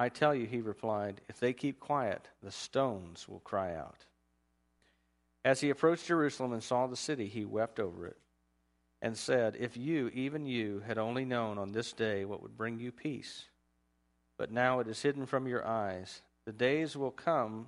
I 0.00 0.08
tell 0.08 0.34
you, 0.34 0.46
he 0.46 0.62
replied, 0.62 1.20
if 1.28 1.38
they 1.40 1.52
keep 1.52 1.78
quiet, 1.78 2.26
the 2.42 2.50
stones 2.50 3.28
will 3.28 3.40
cry 3.40 3.74
out. 3.74 4.06
As 5.44 5.60
he 5.60 5.68
approached 5.68 6.06
Jerusalem 6.06 6.54
and 6.54 6.62
saw 6.62 6.86
the 6.86 6.96
city, 6.96 7.26
he 7.26 7.44
wept 7.44 7.78
over 7.78 8.06
it, 8.06 8.16
and 9.02 9.14
said, 9.14 9.58
If 9.60 9.76
you, 9.76 10.08
even 10.14 10.46
you, 10.46 10.82
had 10.86 10.96
only 10.96 11.26
known 11.26 11.58
on 11.58 11.72
this 11.72 11.92
day 11.92 12.24
what 12.24 12.40
would 12.40 12.56
bring 12.56 12.78
you 12.78 12.90
peace, 12.90 13.44
but 14.38 14.50
now 14.50 14.80
it 14.80 14.88
is 14.88 15.02
hidden 15.02 15.26
from 15.26 15.46
your 15.46 15.66
eyes. 15.66 16.22
The 16.46 16.52
days 16.52 16.96
will 16.96 17.10
come 17.10 17.66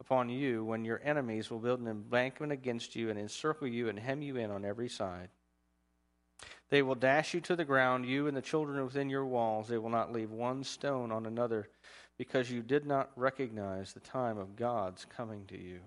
upon 0.00 0.28
you 0.28 0.64
when 0.64 0.84
your 0.84 1.00
enemies 1.04 1.52
will 1.52 1.60
build 1.60 1.78
an 1.78 1.86
embankment 1.86 2.50
against 2.50 2.96
you 2.96 3.10
and 3.10 3.18
encircle 3.18 3.68
you 3.68 3.88
and 3.88 3.96
hem 3.96 4.22
you 4.22 4.34
in 4.34 4.50
on 4.50 4.64
every 4.64 4.88
side. 4.88 5.28
They 6.70 6.82
will 6.82 6.94
dash 6.94 7.34
you 7.34 7.40
to 7.42 7.56
the 7.56 7.64
ground, 7.64 8.06
you 8.06 8.28
and 8.28 8.36
the 8.36 8.42
children 8.42 8.82
within 8.84 9.10
your 9.10 9.26
walls. 9.26 9.68
They 9.68 9.78
will 9.78 9.90
not 9.90 10.12
leave 10.12 10.30
one 10.30 10.62
stone 10.62 11.10
on 11.10 11.26
another, 11.26 11.68
because 12.16 12.50
you 12.50 12.62
did 12.62 12.86
not 12.86 13.10
recognize 13.16 13.92
the 13.92 14.00
time 14.00 14.38
of 14.38 14.56
God's 14.56 15.04
coming 15.04 15.46
to 15.46 15.58
you. 15.58 15.80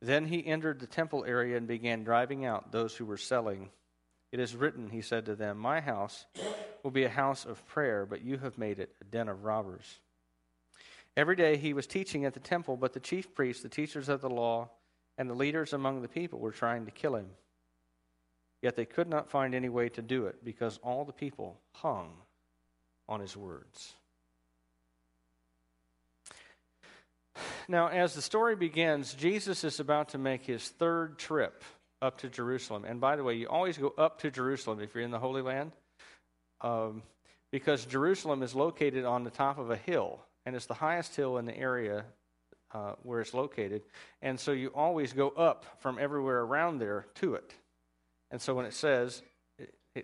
Then 0.00 0.26
he 0.26 0.44
entered 0.44 0.80
the 0.80 0.88
temple 0.88 1.24
area 1.24 1.56
and 1.56 1.68
began 1.68 2.02
driving 2.02 2.44
out 2.44 2.72
those 2.72 2.96
who 2.96 3.04
were 3.04 3.16
selling. 3.16 3.70
It 4.32 4.40
is 4.40 4.56
written, 4.56 4.90
he 4.90 5.02
said 5.02 5.26
to 5.26 5.36
them, 5.36 5.58
My 5.58 5.80
house 5.80 6.26
will 6.82 6.90
be 6.90 7.04
a 7.04 7.08
house 7.08 7.44
of 7.44 7.64
prayer, 7.68 8.04
but 8.04 8.24
you 8.24 8.38
have 8.38 8.58
made 8.58 8.80
it 8.80 8.92
a 9.00 9.04
den 9.04 9.28
of 9.28 9.44
robbers. 9.44 10.00
Every 11.16 11.36
day 11.36 11.56
he 11.56 11.74
was 11.74 11.86
teaching 11.86 12.24
at 12.24 12.34
the 12.34 12.40
temple, 12.40 12.76
but 12.76 12.94
the 12.94 13.00
chief 13.00 13.32
priests, 13.34 13.62
the 13.62 13.68
teachers 13.68 14.08
of 14.08 14.20
the 14.20 14.30
law, 14.30 14.70
and 15.18 15.30
the 15.30 15.34
leaders 15.34 15.72
among 15.72 16.02
the 16.02 16.08
people 16.08 16.40
were 16.40 16.50
trying 16.50 16.86
to 16.86 16.90
kill 16.90 17.14
him. 17.14 17.28
Yet 18.62 18.76
they 18.76 18.84
could 18.84 19.08
not 19.08 19.28
find 19.28 19.54
any 19.54 19.68
way 19.68 19.88
to 19.90 20.02
do 20.02 20.26
it 20.26 20.44
because 20.44 20.78
all 20.82 21.04
the 21.04 21.12
people 21.12 21.58
hung 21.72 22.12
on 23.08 23.20
his 23.20 23.36
words. 23.36 23.94
Now, 27.68 27.88
as 27.88 28.14
the 28.14 28.22
story 28.22 28.54
begins, 28.54 29.14
Jesus 29.14 29.64
is 29.64 29.80
about 29.80 30.10
to 30.10 30.18
make 30.18 30.44
his 30.44 30.68
third 30.68 31.18
trip 31.18 31.64
up 32.00 32.18
to 32.18 32.28
Jerusalem. 32.28 32.84
And 32.84 33.00
by 33.00 33.16
the 33.16 33.24
way, 33.24 33.34
you 33.34 33.48
always 33.48 33.78
go 33.78 33.92
up 33.98 34.20
to 34.20 34.30
Jerusalem 34.30 34.80
if 34.80 34.94
you're 34.94 35.04
in 35.04 35.10
the 35.10 35.18
Holy 35.18 35.42
Land, 35.42 35.72
um, 36.60 37.02
because 37.50 37.84
Jerusalem 37.84 38.42
is 38.42 38.54
located 38.54 39.04
on 39.04 39.24
the 39.24 39.30
top 39.30 39.58
of 39.58 39.70
a 39.70 39.76
hill, 39.76 40.20
and 40.46 40.54
it's 40.54 40.66
the 40.66 40.74
highest 40.74 41.16
hill 41.16 41.38
in 41.38 41.46
the 41.46 41.56
area 41.56 42.04
uh, 42.74 42.92
where 43.02 43.20
it's 43.20 43.34
located. 43.34 43.82
And 44.20 44.38
so 44.38 44.52
you 44.52 44.68
always 44.68 45.12
go 45.12 45.30
up 45.30 45.64
from 45.80 45.98
everywhere 45.98 46.40
around 46.40 46.78
there 46.78 47.06
to 47.16 47.34
it. 47.34 47.54
And 48.32 48.40
so 48.40 48.54
when 48.54 48.64
it 48.64 48.72
says 48.72 49.22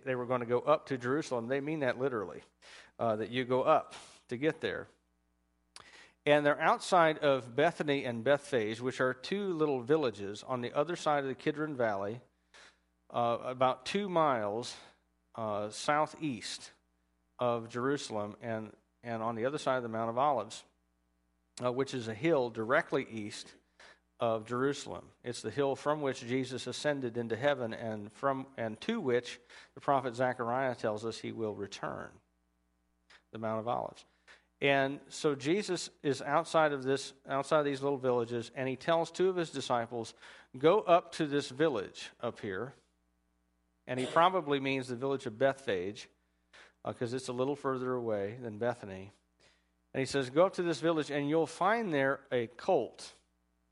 they 0.05 0.15
were 0.15 0.27
going 0.27 0.41
to 0.41 0.47
go 0.47 0.61
up 0.61 0.87
to 0.87 0.99
Jerusalem, 0.99 1.49
they 1.49 1.61
mean 1.61 1.81
that 1.81 1.99
literally, 1.99 2.43
uh, 2.99 3.17
that 3.17 3.31
you 3.31 3.45
go 3.45 3.63
up 3.63 3.95
to 4.29 4.37
get 4.37 4.61
there. 4.61 4.87
And 6.27 6.45
they're 6.45 6.61
outside 6.61 7.19
of 7.19 7.57
Bethany 7.57 8.05
and 8.05 8.23
Bethphage, 8.23 8.83
which 8.83 9.01
are 9.01 9.15
two 9.15 9.55
little 9.55 9.81
villages 9.81 10.45
on 10.47 10.61
the 10.61 10.75
other 10.75 10.95
side 10.95 11.21
of 11.21 11.29
the 11.29 11.35
Kidron 11.35 11.75
Valley, 11.75 12.21
uh, 13.11 13.39
about 13.43 13.87
two 13.87 14.11
miles 14.11 14.77
uh, 15.35 15.71
southeast 15.71 16.73
of 17.39 17.71
Jerusalem 17.71 18.37
and, 18.43 18.73
and 19.03 19.23
on 19.23 19.37
the 19.37 19.47
other 19.47 19.57
side 19.57 19.79
of 19.79 19.83
the 19.83 19.89
Mount 19.89 20.11
of 20.11 20.19
Olives, 20.19 20.65
uh, 21.65 21.73
which 21.73 21.95
is 21.95 22.09
a 22.09 22.15
hill 22.15 22.51
directly 22.51 23.07
east 23.11 23.55
of 24.21 24.47
Jerusalem. 24.47 25.05
It's 25.25 25.43
the 25.43 25.51
hill 25.51 25.77
from 25.77 26.01
which 26.01 26.27
Jesus 26.27 26.67
ascended 26.67 27.17
into 27.17 27.37
heaven 27.37 27.73
and 27.73 28.13
from 28.13 28.47
and 28.57 28.81
to 28.83 29.01
which 29.01 29.39
the 29.75 29.81
prophet 29.81 30.17
Zechariah 30.17 30.75
tells 30.75 31.05
us 31.05 31.19
he 31.19 31.33
will 31.33 31.55
return. 31.55 32.09
The 33.33 33.39
Mount 33.39 33.61
of 33.61 33.69
Olives. 33.69 34.05
And 34.61 34.99
so 35.09 35.35
Jesus 35.35 35.91
is 36.03 36.21
outside 36.21 36.73
of 36.73 36.83
this 36.83 37.13
outside 37.29 37.61
of 37.61 37.65
these 37.65 37.83
little 37.83 37.99
villages 37.99 38.51
and 38.55 38.69
he 38.69 38.77
tells 38.77 39.11
two 39.11 39.29
of 39.29 39.37
his 39.37 39.51
disciples, 39.51 40.15
"Go 40.57 40.81
up 40.81 41.13
to 41.13 41.27
this 41.27 41.49
village 41.49 42.11
up 42.21 42.41
here." 42.41 42.75
And 43.87 43.99
he 43.99 44.07
probably 44.07 44.61
means 44.61 44.89
the 44.89 44.97
village 44.97 45.27
of 45.27 45.39
Bethphage 45.39 46.09
because 46.85 47.13
uh, 47.13 47.17
it's 47.17 47.29
a 47.29 47.33
little 47.33 47.57
further 47.57 47.95
away 47.95 48.37
than 48.43 48.59
Bethany. 48.59 49.13
And 49.95 50.01
he 50.01 50.07
says, 50.07 50.31
Go 50.31 50.47
up 50.47 50.55
to 50.55 50.63
this 50.63 50.81
village, 50.81 51.11
and 51.11 51.29
you'll 51.29 51.47
find 51.47 51.93
there 51.93 52.21
a 52.31 52.47
colt 52.47 53.15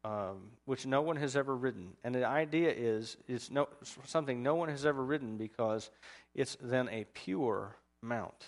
um, 0.06 0.52
which 0.66 0.86
no 0.86 1.02
one 1.02 1.16
has 1.16 1.34
ever 1.34 1.56
ridden. 1.56 1.88
And 2.04 2.14
the 2.14 2.24
idea 2.24 2.70
is 2.70 3.16
it's 3.26 3.50
no, 3.50 3.68
something 4.04 4.40
no 4.40 4.54
one 4.54 4.68
has 4.68 4.86
ever 4.86 5.02
ridden 5.04 5.36
because 5.36 5.90
it's 6.32 6.56
then 6.60 6.88
a 6.90 7.04
pure 7.12 7.74
mount. 8.00 8.46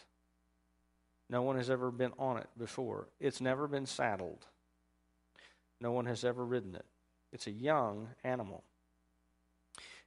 No 1.29 1.43
one 1.43 1.57
has 1.57 1.69
ever 1.69 1.91
been 1.91 2.13
on 2.17 2.37
it 2.37 2.47
before. 2.57 3.09
It's 3.19 3.41
never 3.41 3.67
been 3.67 3.87
saddled. 3.87 4.47
No 5.81 5.91
one 5.91 6.07
has 6.07 6.25
ever 6.25 6.45
ridden 6.45 6.77
it. 6.77 6.87
It's 7.33 7.49
a 7.49 7.53
young 7.53 8.09
animal. 8.23 8.63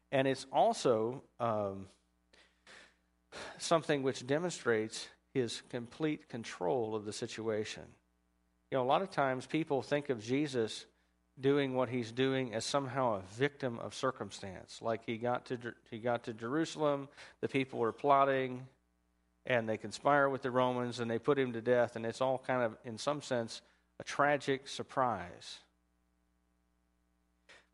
And 0.09 0.29
it's 0.29 0.45
also 0.53 1.21
um, 1.41 1.87
something 3.57 4.03
which 4.03 4.25
demonstrates 4.25 5.09
his 5.33 5.61
complete 5.69 6.29
control 6.29 6.95
of 6.95 7.03
the 7.03 7.13
situation. 7.13 7.83
You 8.71 8.77
know, 8.77 8.83
a 8.83 8.85
lot 8.85 9.01
of 9.01 9.11
times 9.11 9.45
people 9.45 9.81
think 9.81 10.09
of 10.09 10.23
Jesus 10.23 10.85
doing 11.41 11.75
what 11.75 11.89
he's 11.89 12.11
doing 12.11 12.53
as 12.53 12.65
somehow 12.65 13.15
a 13.15 13.21
victim 13.35 13.79
of 13.79 13.93
circumstance. 13.93 14.79
Like 14.81 15.01
he 15.05 15.17
got 15.17 15.45
to 15.47 15.57
he 15.89 15.97
got 15.97 16.23
to 16.23 16.33
Jerusalem, 16.33 17.09
the 17.41 17.47
people 17.47 17.79
were 17.79 17.91
plotting, 17.91 18.67
and 19.45 19.67
they 19.67 19.77
conspire 19.77 20.29
with 20.29 20.41
the 20.41 20.51
Romans, 20.51 20.99
and 20.99 21.09
they 21.09 21.19
put 21.19 21.39
him 21.39 21.53
to 21.53 21.61
death, 21.61 21.95
and 21.95 22.05
it's 22.05 22.21
all 22.21 22.41
kind 22.45 22.63
of, 22.63 22.77
in 22.85 22.97
some 22.97 23.21
sense, 23.21 23.61
a 23.99 24.03
tragic 24.03 24.67
surprise. 24.67 25.59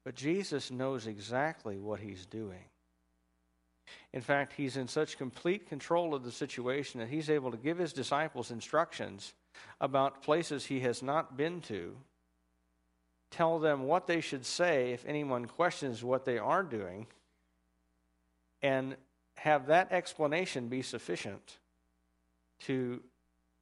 But 0.04 0.16
Jesus 0.16 0.72
knows 0.72 1.06
exactly 1.06 1.78
what 1.78 2.00
he's 2.00 2.26
doing. 2.26 2.64
In 4.14 4.22
fact, 4.22 4.54
he's 4.54 4.78
in 4.78 4.88
such 4.88 5.18
complete 5.18 5.68
control 5.68 6.16
of 6.16 6.24
the 6.24 6.32
situation 6.32 7.00
that 7.00 7.10
he's 7.10 7.30
able 7.30 7.52
to 7.52 7.58
give 7.58 7.78
his 7.78 7.94
disciples 7.94 8.52
instructions 8.52 9.34
about 9.82 10.22
places 10.22 10.66
he 10.66 10.80
has 10.82 11.04
not 11.04 11.36
been 11.36 11.62
to 11.62 11.96
tell 13.38 13.60
them 13.60 13.84
what 13.84 14.08
they 14.08 14.20
should 14.20 14.46
say 14.46 14.94
if 14.94 15.06
anyone 15.06 15.46
questions 15.46 16.04
what 16.04 16.26
they 16.26 16.40
are 16.40 16.64
doing, 16.64 17.06
and 18.64 18.96
have 19.36 19.68
that 19.68 19.92
explanation 19.92 20.68
be 20.68 20.82
sufficient 20.82 21.60
to, 22.60 23.00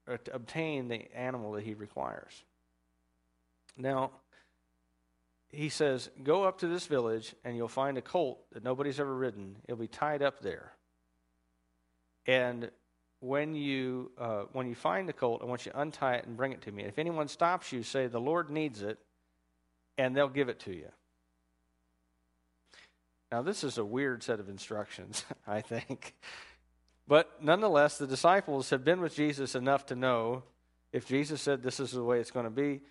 uh, 0.08 0.16
to 0.24 0.34
obtain 0.34 0.88
the 0.88 1.14
animal 1.14 1.52
that 1.52 1.64
he 1.64 1.74
requires. 1.74 2.44
Now, 3.78 4.12
he 5.50 5.68
says, 5.68 6.10
Go 6.24 6.46
up 6.46 6.60
to 6.60 6.68
this 6.68 6.88
village 6.88 7.36
and 7.44 7.58
you'll 7.58 7.68
find 7.68 7.98
a 7.98 8.02
colt 8.02 8.40
that 8.54 8.64
nobody's 8.64 9.00
ever 9.02 9.14
ridden. 9.14 9.58
It'll 9.66 9.76
be 9.76 9.88
tied 9.88 10.22
up 10.22 10.40
there. 10.40 10.72
And 12.26 12.72
when 13.20 13.54
you, 13.56 14.12
uh, 14.18 14.44
when 14.54 14.68
you 14.68 14.76
find 14.76 15.10
the 15.10 15.14
colt, 15.14 15.42
I 15.42 15.46
want 15.46 15.66
you 15.66 15.74
to 15.74 15.82
untie 15.82 16.16
it 16.16 16.26
and 16.26 16.38
bring 16.38 16.54
it 16.54 16.62
to 16.62 16.72
me. 16.72 16.84
If 16.84 16.98
anyone 16.98 17.28
stops 17.28 17.74
you, 17.74 17.84
say, 17.84 18.08
The 18.08 18.22
Lord 18.22 18.50
needs 18.50 18.82
it, 18.82 18.98
and 19.98 20.16
they'll 20.16 20.28
give 20.28 20.50
it 20.50 20.60
to 20.62 20.74
you. 20.74 20.90
Now, 23.32 23.42
this 23.42 23.64
is 23.64 23.78
a 23.78 23.86
weird 23.86 24.24
set 24.24 24.40
of 24.40 24.50
instructions, 24.50 25.26
I 25.48 25.62
think. 25.62 26.16
But 27.08 27.44
nonetheless, 27.44 27.98
the 27.98 28.08
disciples 28.08 28.70
have 28.70 28.84
been 28.84 29.02
with 29.02 29.16
Jesus 29.16 29.56
enough 29.56 29.86
to 29.88 29.96
know 29.96 30.44
if 30.92 31.06
Jesus 31.06 31.42
said 31.42 31.62
this 31.62 31.80
is 31.80 31.92
the 31.92 32.04
way 32.04 32.20
it's 32.20 32.32
going 32.32 32.46
to 32.46 32.50
be, 32.50 32.82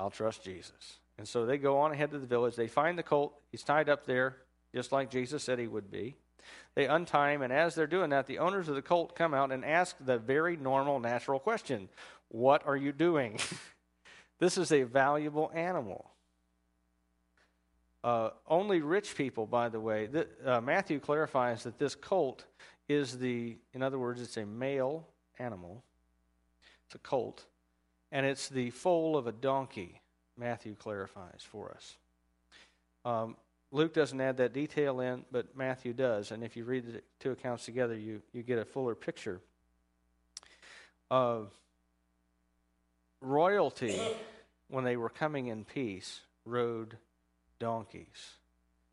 I'll 0.00 0.10
trust 0.10 0.44
Jesus. 0.44 0.98
And 1.18 1.28
so 1.28 1.46
they 1.46 1.58
go 1.58 1.78
on 1.78 1.92
ahead 1.92 2.10
to 2.10 2.18
the 2.18 2.26
village. 2.26 2.56
They 2.56 2.66
find 2.66 2.98
the 2.98 3.02
colt. 3.02 3.34
He's 3.52 3.62
tied 3.62 3.88
up 3.88 4.06
there, 4.06 4.38
just 4.74 4.90
like 4.90 5.10
Jesus 5.10 5.44
said 5.44 5.58
he 5.58 5.68
would 5.68 5.90
be. 5.90 6.16
They 6.74 6.86
untie 6.86 7.32
him, 7.32 7.42
and 7.42 7.52
as 7.52 7.74
they're 7.74 7.86
doing 7.86 8.10
that, 8.10 8.26
the 8.26 8.38
owners 8.38 8.68
of 8.68 8.74
the 8.74 8.82
colt 8.82 9.14
come 9.14 9.32
out 9.32 9.52
and 9.52 9.64
ask 9.64 9.96
the 10.00 10.18
very 10.18 10.56
normal, 10.56 10.98
natural 10.98 11.38
question 11.38 11.88
What 12.28 12.66
are 12.66 12.76
you 12.76 12.92
doing? 12.92 13.38
this 14.40 14.58
is 14.58 14.72
a 14.72 14.82
valuable 14.82 15.50
animal. 15.54 16.10
Uh, 18.04 18.28
only 18.48 18.82
rich 18.82 19.16
people, 19.16 19.46
by 19.46 19.70
the 19.70 19.80
way, 19.80 20.10
uh, 20.44 20.60
Matthew 20.60 21.00
clarifies 21.00 21.62
that 21.62 21.78
this 21.78 21.94
colt 21.94 22.44
is 22.86 23.18
the, 23.18 23.56
in 23.72 23.82
other 23.82 23.98
words, 23.98 24.20
it's 24.20 24.36
a 24.36 24.44
male 24.44 25.08
animal. 25.38 25.82
It's 26.84 26.94
a 26.94 26.98
colt. 26.98 27.46
And 28.12 28.26
it's 28.26 28.50
the 28.50 28.68
foal 28.70 29.16
of 29.16 29.26
a 29.26 29.32
donkey, 29.32 30.02
Matthew 30.36 30.74
clarifies 30.74 31.40
for 31.50 31.70
us. 31.70 31.96
Um, 33.06 33.36
Luke 33.72 33.94
doesn't 33.94 34.20
add 34.20 34.36
that 34.36 34.52
detail 34.52 35.00
in, 35.00 35.24
but 35.32 35.56
Matthew 35.56 35.94
does. 35.94 36.30
And 36.30 36.44
if 36.44 36.58
you 36.58 36.64
read 36.64 36.86
the 36.86 37.00
two 37.20 37.30
accounts 37.30 37.64
together, 37.64 37.96
you, 37.96 38.20
you 38.34 38.42
get 38.42 38.58
a 38.58 38.66
fuller 38.66 38.94
picture. 38.94 39.40
of 41.10 41.52
royalty, 43.22 43.98
when 44.68 44.84
they 44.84 44.98
were 44.98 45.08
coming 45.08 45.46
in 45.46 45.64
peace, 45.64 46.20
rode 46.44 46.98
donkeys. 47.64 48.34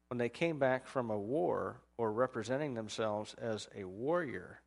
When 0.07 0.17
they 0.17 0.29
came 0.29 0.57
back 0.57 0.87
from 0.87 1.09
a 1.09 1.19
war 1.19 1.81
or 1.97 2.09
representing 2.13 2.73
themselves 2.73 3.35
as 3.37 3.67
a 3.75 3.83
warrior, 3.83 4.61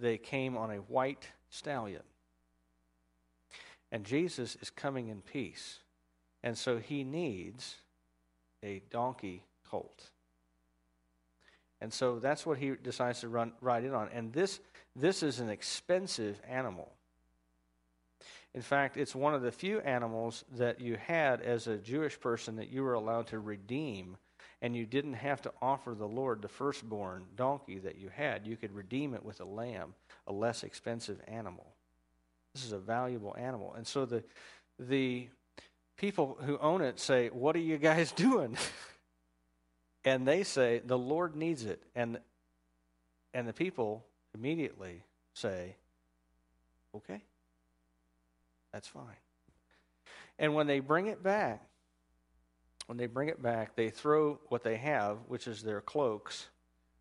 they 0.00 0.16
came 0.16 0.56
on 0.56 0.70
a 0.70 0.78
white 0.78 1.28
stallion. 1.50 2.00
And 3.92 4.02
Jesus 4.02 4.56
is 4.62 4.70
coming 4.70 5.08
in 5.08 5.20
peace. 5.20 5.80
And 6.42 6.56
so 6.56 6.78
he 6.78 7.04
needs 7.04 7.76
a 8.62 8.80
donkey 8.88 9.42
colt. 9.68 10.04
And 11.82 11.92
so 11.92 12.18
that's 12.18 12.46
what 12.46 12.56
he 12.56 12.72
decides 12.82 13.20
to 13.20 13.28
run, 13.28 13.52
ride 13.60 13.84
in 13.84 13.92
on. 13.92 14.08
And 14.14 14.32
this, 14.32 14.58
this 14.96 15.22
is 15.22 15.38
an 15.38 15.50
expensive 15.50 16.40
animal. 16.48 16.90
In 18.54 18.62
fact, 18.62 18.96
it's 18.96 19.14
one 19.14 19.34
of 19.34 19.42
the 19.42 19.50
few 19.50 19.80
animals 19.80 20.44
that 20.56 20.80
you 20.80 20.96
had 20.96 21.40
as 21.40 21.66
a 21.66 21.76
Jewish 21.76 22.18
person 22.20 22.56
that 22.56 22.70
you 22.70 22.84
were 22.84 22.94
allowed 22.94 23.26
to 23.28 23.40
redeem, 23.40 24.16
and 24.62 24.76
you 24.76 24.86
didn't 24.86 25.14
have 25.14 25.42
to 25.42 25.52
offer 25.60 25.94
the 25.94 26.06
Lord 26.06 26.40
the 26.40 26.48
firstborn 26.48 27.24
donkey 27.36 27.78
that 27.80 27.98
you 27.98 28.10
had. 28.10 28.46
You 28.46 28.56
could 28.56 28.72
redeem 28.72 29.12
it 29.14 29.24
with 29.24 29.40
a 29.40 29.44
lamb, 29.44 29.94
a 30.28 30.32
less 30.32 30.62
expensive 30.62 31.20
animal. 31.26 31.66
This 32.54 32.64
is 32.64 32.70
a 32.70 32.78
valuable 32.78 33.34
animal. 33.36 33.74
And 33.76 33.84
so 33.84 34.06
the, 34.06 34.22
the 34.78 35.26
people 35.96 36.38
who 36.42 36.56
own 36.58 36.80
it 36.80 37.00
say, 37.00 37.28
What 37.30 37.56
are 37.56 37.60
you 37.60 37.76
guys 37.76 38.12
doing? 38.16 38.56
and 40.04 40.28
they 40.28 40.44
say, 40.44 40.80
The 40.84 40.98
Lord 40.98 41.34
needs 41.34 41.64
it. 41.64 41.82
And, 41.96 42.18
and 43.32 43.48
the 43.48 43.52
people 43.52 44.04
immediately 44.32 45.02
say, 45.34 45.74
Okay. 46.94 47.20
That's 48.74 48.88
fine. 48.88 49.04
And 50.36 50.52
when 50.52 50.66
they 50.66 50.80
bring 50.80 51.06
it 51.06 51.22
back, 51.22 51.62
when 52.86 52.98
they 52.98 53.06
bring 53.06 53.28
it 53.28 53.40
back, 53.40 53.76
they 53.76 53.88
throw 53.88 54.40
what 54.48 54.64
they 54.64 54.76
have, 54.78 55.18
which 55.28 55.46
is 55.46 55.62
their 55.62 55.80
cloaks. 55.80 56.48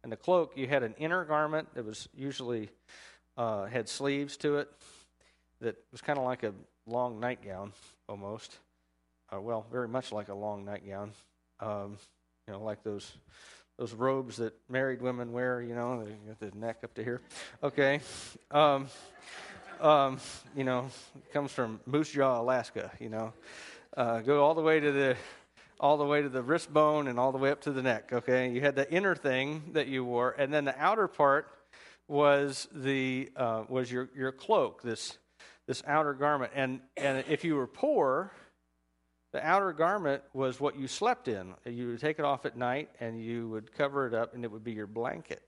And 0.04 0.12
the 0.12 0.16
cloak, 0.16 0.54
you 0.56 0.68
had 0.68 0.84
an 0.84 0.94
inner 1.00 1.26
garment 1.26 1.74
that 1.74 1.84
was 1.84 2.08
usually 2.16 2.70
uh, 3.38 3.66
had 3.66 3.90
sleeves 3.90 4.38
to 4.38 4.58
it, 4.58 4.70
that 5.62 5.76
was 5.92 6.00
kind 6.00 6.20
of 6.20 6.26
like 6.26 6.44
a 6.44 6.54
long 6.86 7.20
nightgown 7.20 7.72
almost. 8.08 8.60
Uh, 9.34 9.42
well, 9.42 9.66
very 9.72 9.88
much 9.88 10.12
like 10.12 10.30
a 10.30 10.36
long 10.36 10.64
nightgown. 10.64 11.12
Um, 11.60 11.98
you 12.48 12.54
know, 12.54 12.62
like 12.62 12.84
those 12.84 13.12
those 13.80 13.94
robes 13.94 14.38
that 14.38 14.54
married 14.70 15.02
women 15.02 15.32
wear. 15.32 15.60
You 15.60 15.74
know, 15.74 16.04
they 16.04 16.12
got 16.28 16.40
the 16.40 16.56
neck 16.56 16.82
up 16.84 16.94
to 16.94 17.04
here. 17.04 17.22
Okay. 17.64 18.00
Um, 18.52 18.88
um, 19.82 20.20
you 20.56 20.64
know, 20.64 20.90
comes 21.32 21.52
from 21.52 21.80
Moose 21.86 22.12
Jaw, 22.12 22.42
Alaska. 22.42 22.92
You 23.00 23.10
know, 23.10 23.34
uh, 23.96 24.22
go 24.22 24.44
all 24.44 24.54
the 24.54 24.62
way 24.62 24.80
to 24.80 24.92
the 24.92 25.16
all 25.80 25.98
the 25.98 26.06
way 26.06 26.22
to 26.22 26.30
the 26.30 26.42
wrist 26.42 26.72
bone 26.74 27.08
and 27.08 27.20
all 27.20 27.32
the 27.32 27.38
way 27.38 27.52
up 27.52 27.62
to 27.62 27.72
the 27.72 27.82
neck. 27.82 28.12
Okay, 28.14 28.50
you 28.50 28.62
had 28.62 28.76
the 28.76 28.90
inner 28.92 29.16
thing 29.16 29.64
that 29.74 29.88
you 29.88 30.04
wore, 30.04 30.32
and 30.38 30.54
then 30.54 30.66
the 30.66 30.80
outer 30.80 31.08
part 31.08 31.48
was 32.08 32.68
the 32.74 33.30
uh, 33.36 33.64
was 33.68 33.92
your 33.92 34.10
your 34.16 34.32
cloak, 34.32 34.82
this 34.82 35.18
this 35.68 35.84
outer 35.88 36.14
garment, 36.14 36.52
and 36.56 36.82
and 36.98 37.24
if 37.28 37.44
you 37.44 37.56
were 37.56 37.68
poor. 37.68 38.32
The 39.32 39.44
outer 39.44 39.74
garment 39.74 40.22
was 40.34 40.60
what 40.60 40.78
you 40.78 40.88
slept 40.88 41.28
in. 41.28 41.56
You 41.66 41.88
would 41.88 42.00
take 42.00 42.20
it 42.20 42.24
off 42.24 42.46
at 42.46 42.56
night 42.56 42.92
and 43.00 43.20
you 43.20 43.50
would 43.50 43.74
cover 43.74 44.06
it 44.06 44.14
up, 44.14 44.36
and 44.36 44.44
it 44.46 44.52
would 44.52 44.64
be 44.64 44.74
your 44.74 44.86
blanket. 44.86 45.42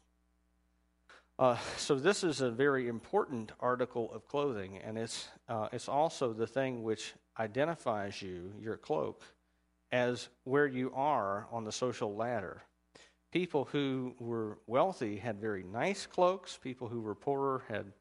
Uh, 1.38 1.58
so 1.76 1.96
this 1.96 2.24
is 2.24 2.40
a 2.40 2.50
very 2.50 2.88
important 2.88 3.52
article 3.60 4.10
of 4.14 4.26
clothing, 4.26 4.78
and 4.78 4.98
it's 4.98 5.28
uh, 5.50 5.68
it's 5.74 5.90
also 5.90 6.32
the 6.32 6.48
thing 6.48 6.82
which 6.82 7.14
identifies 7.38 8.22
you, 8.22 8.54
your 8.62 8.78
cloak, 8.78 9.22
as 9.92 10.30
where 10.46 10.66
you 10.66 10.94
are 10.96 11.46
on 11.52 11.66
the 11.66 11.72
social 11.72 12.16
ladder. 12.16 12.62
People 13.34 13.68
who 13.74 14.16
were 14.18 14.60
wealthy 14.66 15.18
had 15.18 15.42
very 15.42 15.64
nice 15.64 16.06
cloaks. 16.06 16.58
People 16.58 16.88
who 16.88 17.02
were 17.02 17.16
poorer 17.16 17.64
had 17.68 17.92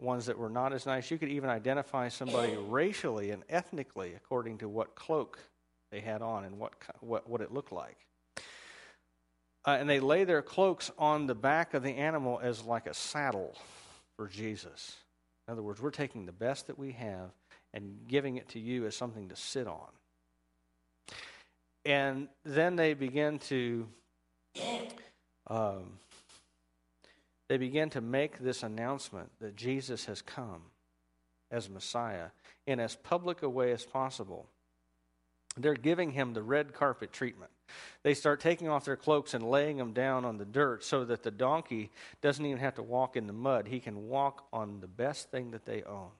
ones 0.00 0.24
that 0.24 0.38
were 0.38 0.48
not 0.48 0.72
as 0.72 0.86
nice. 0.86 1.10
You 1.10 1.18
could 1.18 1.28
even 1.28 1.50
identify 1.50 2.08
somebody 2.08 2.56
racially 2.56 3.30
and 3.30 3.42
ethnically 3.50 4.14
according 4.14 4.56
to 4.58 4.68
what 4.70 4.94
cloak 4.94 5.38
they 5.90 6.00
had 6.00 6.22
on 6.22 6.46
and 6.46 6.58
what 6.58 6.72
what, 7.00 7.28
what 7.28 7.42
it 7.42 7.52
looked 7.52 7.72
like. 7.72 7.98
Uh, 9.66 9.76
and 9.78 9.88
they 9.88 10.00
lay 10.00 10.24
their 10.24 10.42
cloaks 10.42 10.90
on 10.98 11.26
the 11.26 11.34
back 11.34 11.74
of 11.74 11.82
the 11.82 11.96
animal 11.96 12.40
as 12.42 12.64
like 12.64 12.86
a 12.86 12.94
saddle 12.94 13.54
for 14.16 14.26
Jesus. 14.26 14.96
In 15.46 15.52
other 15.52 15.62
words, 15.62 15.80
we're 15.80 15.90
taking 15.90 16.26
the 16.26 16.32
best 16.32 16.66
that 16.68 16.78
we 16.78 16.92
have 16.92 17.30
and 17.74 17.98
giving 18.08 18.36
it 18.36 18.48
to 18.50 18.58
you 18.58 18.86
as 18.86 18.96
something 18.96 19.28
to 19.28 19.36
sit 19.36 19.66
on. 19.66 19.88
And 21.84 22.28
then 22.44 22.76
they 22.76 22.94
begin 22.94 23.38
to 23.40 23.86
um, 25.46 25.98
they 27.48 27.56
begin 27.56 27.90
to 27.90 28.00
make 28.00 28.38
this 28.38 28.62
announcement 28.62 29.30
that 29.40 29.56
Jesus 29.56 30.04
has 30.04 30.22
come 30.22 30.62
as 31.50 31.68
Messiah 31.68 32.26
in 32.66 32.78
as 32.78 32.94
public 32.94 33.42
a 33.42 33.48
way 33.48 33.72
as 33.72 33.84
possible. 33.84 34.46
They're 35.56 35.74
giving 35.74 36.12
him 36.12 36.32
the 36.32 36.44
red 36.44 36.72
carpet 36.72 37.12
treatment. 37.12 37.50
They 38.02 38.14
start 38.14 38.40
taking 38.40 38.68
off 38.68 38.84
their 38.84 38.96
cloaks 38.96 39.34
and 39.34 39.48
laying 39.48 39.76
them 39.76 39.92
down 39.92 40.24
on 40.24 40.38
the 40.38 40.44
dirt 40.44 40.84
so 40.84 41.04
that 41.04 41.22
the 41.22 41.30
donkey 41.30 41.90
doesn't 42.22 42.44
even 42.44 42.58
have 42.58 42.74
to 42.76 42.82
walk 42.82 43.16
in 43.16 43.26
the 43.26 43.32
mud. 43.32 43.68
He 43.68 43.80
can 43.80 44.08
walk 44.08 44.46
on 44.52 44.80
the 44.80 44.86
best 44.86 45.30
thing 45.30 45.50
that 45.52 45.64
they 45.64 45.82
own. 45.82 46.10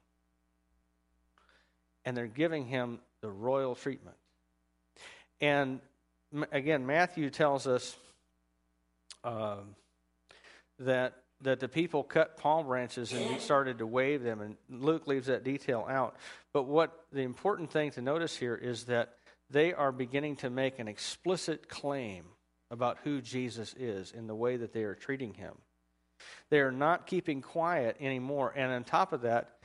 And 2.04 2.16
they're 2.16 2.26
giving 2.26 2.66
him 2.66 3.00
the 3.20 3.30
royal 3.30 3.74
treatment. 3.74 4.16
And 5.40 5.80
again, 6.52 6.86
Matthew 6.86 7.30
tells 7.30 7.66
us 7.66 7.96
uh, 9.24 9.56
that 10.78 11.14
that 11.42 11.60
the 11.60 11.68
people 11.68 12.02
cut 12.02 12.36
palm 12.36 12.66
branches 12.66 13.12
and 13.12 13.40
started 13.40 13.78
to 13.78 13.86
wave 13.86 14.22
them, 14.22 14.40
and 14.40 14.56
Luke 14.68 15.06
leaves 15.06 15.26
that 15.28 15.42
detail 15.42 15.86
out. 15.88 16.16
But 16.52 16.64
what 16.64 17.04
the 17.12 17.22
important 17.22 17.70
thing 17.70 17.90
to 17.92 18.02
notice 18.02 18.36
here 18.36 18.54
is 18.54 18.84
that 18.84 19.14
they 19.50 19.72
are 19.72 19.92
beginning 19.92 20.36
to 20.36 20.50
make 20.50 20.78
an 20.78 20.88
explicit 20.88 21.68
claim 21.68 22.24
about 22.70 22.98
who 23.04 23.20
Jesus 23.20 23.74
is 23.78 24.12
in 24.12 24.26
the 24.26 24.34
way 24.34 24.56
that 24.56 24.72
they 24.72 24.84
are 24.84 24.94
treating 24.94 25.34
him. 25.34 25.54
They 26.50 26.60
are 26.60 26.72
not 26.72 27.06
keeping 27.06 27.42
quiet 27.42 27.96
anymore. 28.00 28.52
And 28.54 28.70
on 28.72 28.84
top 28.84 29.12
of 29.12 29.22
that, 29.22 29.56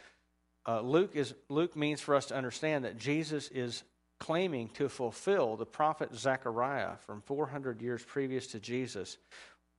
uh, 0.67 0.82
Luke, 0.82 1.12
is, 1.15 1.34
Luke 1.50 1.76
means 1.76 2.02
for 2.02 2.15
us 2.15 2.28
to 2.28 2.36
understand 2.36 2.86
that 2.86 2.98
Jesus 2.98 3.50
is 3.50 3.84
claiming 4.19 4.69
to 4.69 4.89
fulfill 4.89 5.56
the 5.58 5.65
prophet 5.65 6.15
Zechariah 6.15 6.98
from 7.06 7.21
400 7.21 7.82
years 7.82 8.04
previous 8.04 8.48
to 8.48 8.60
Jesus. 8.60 9.17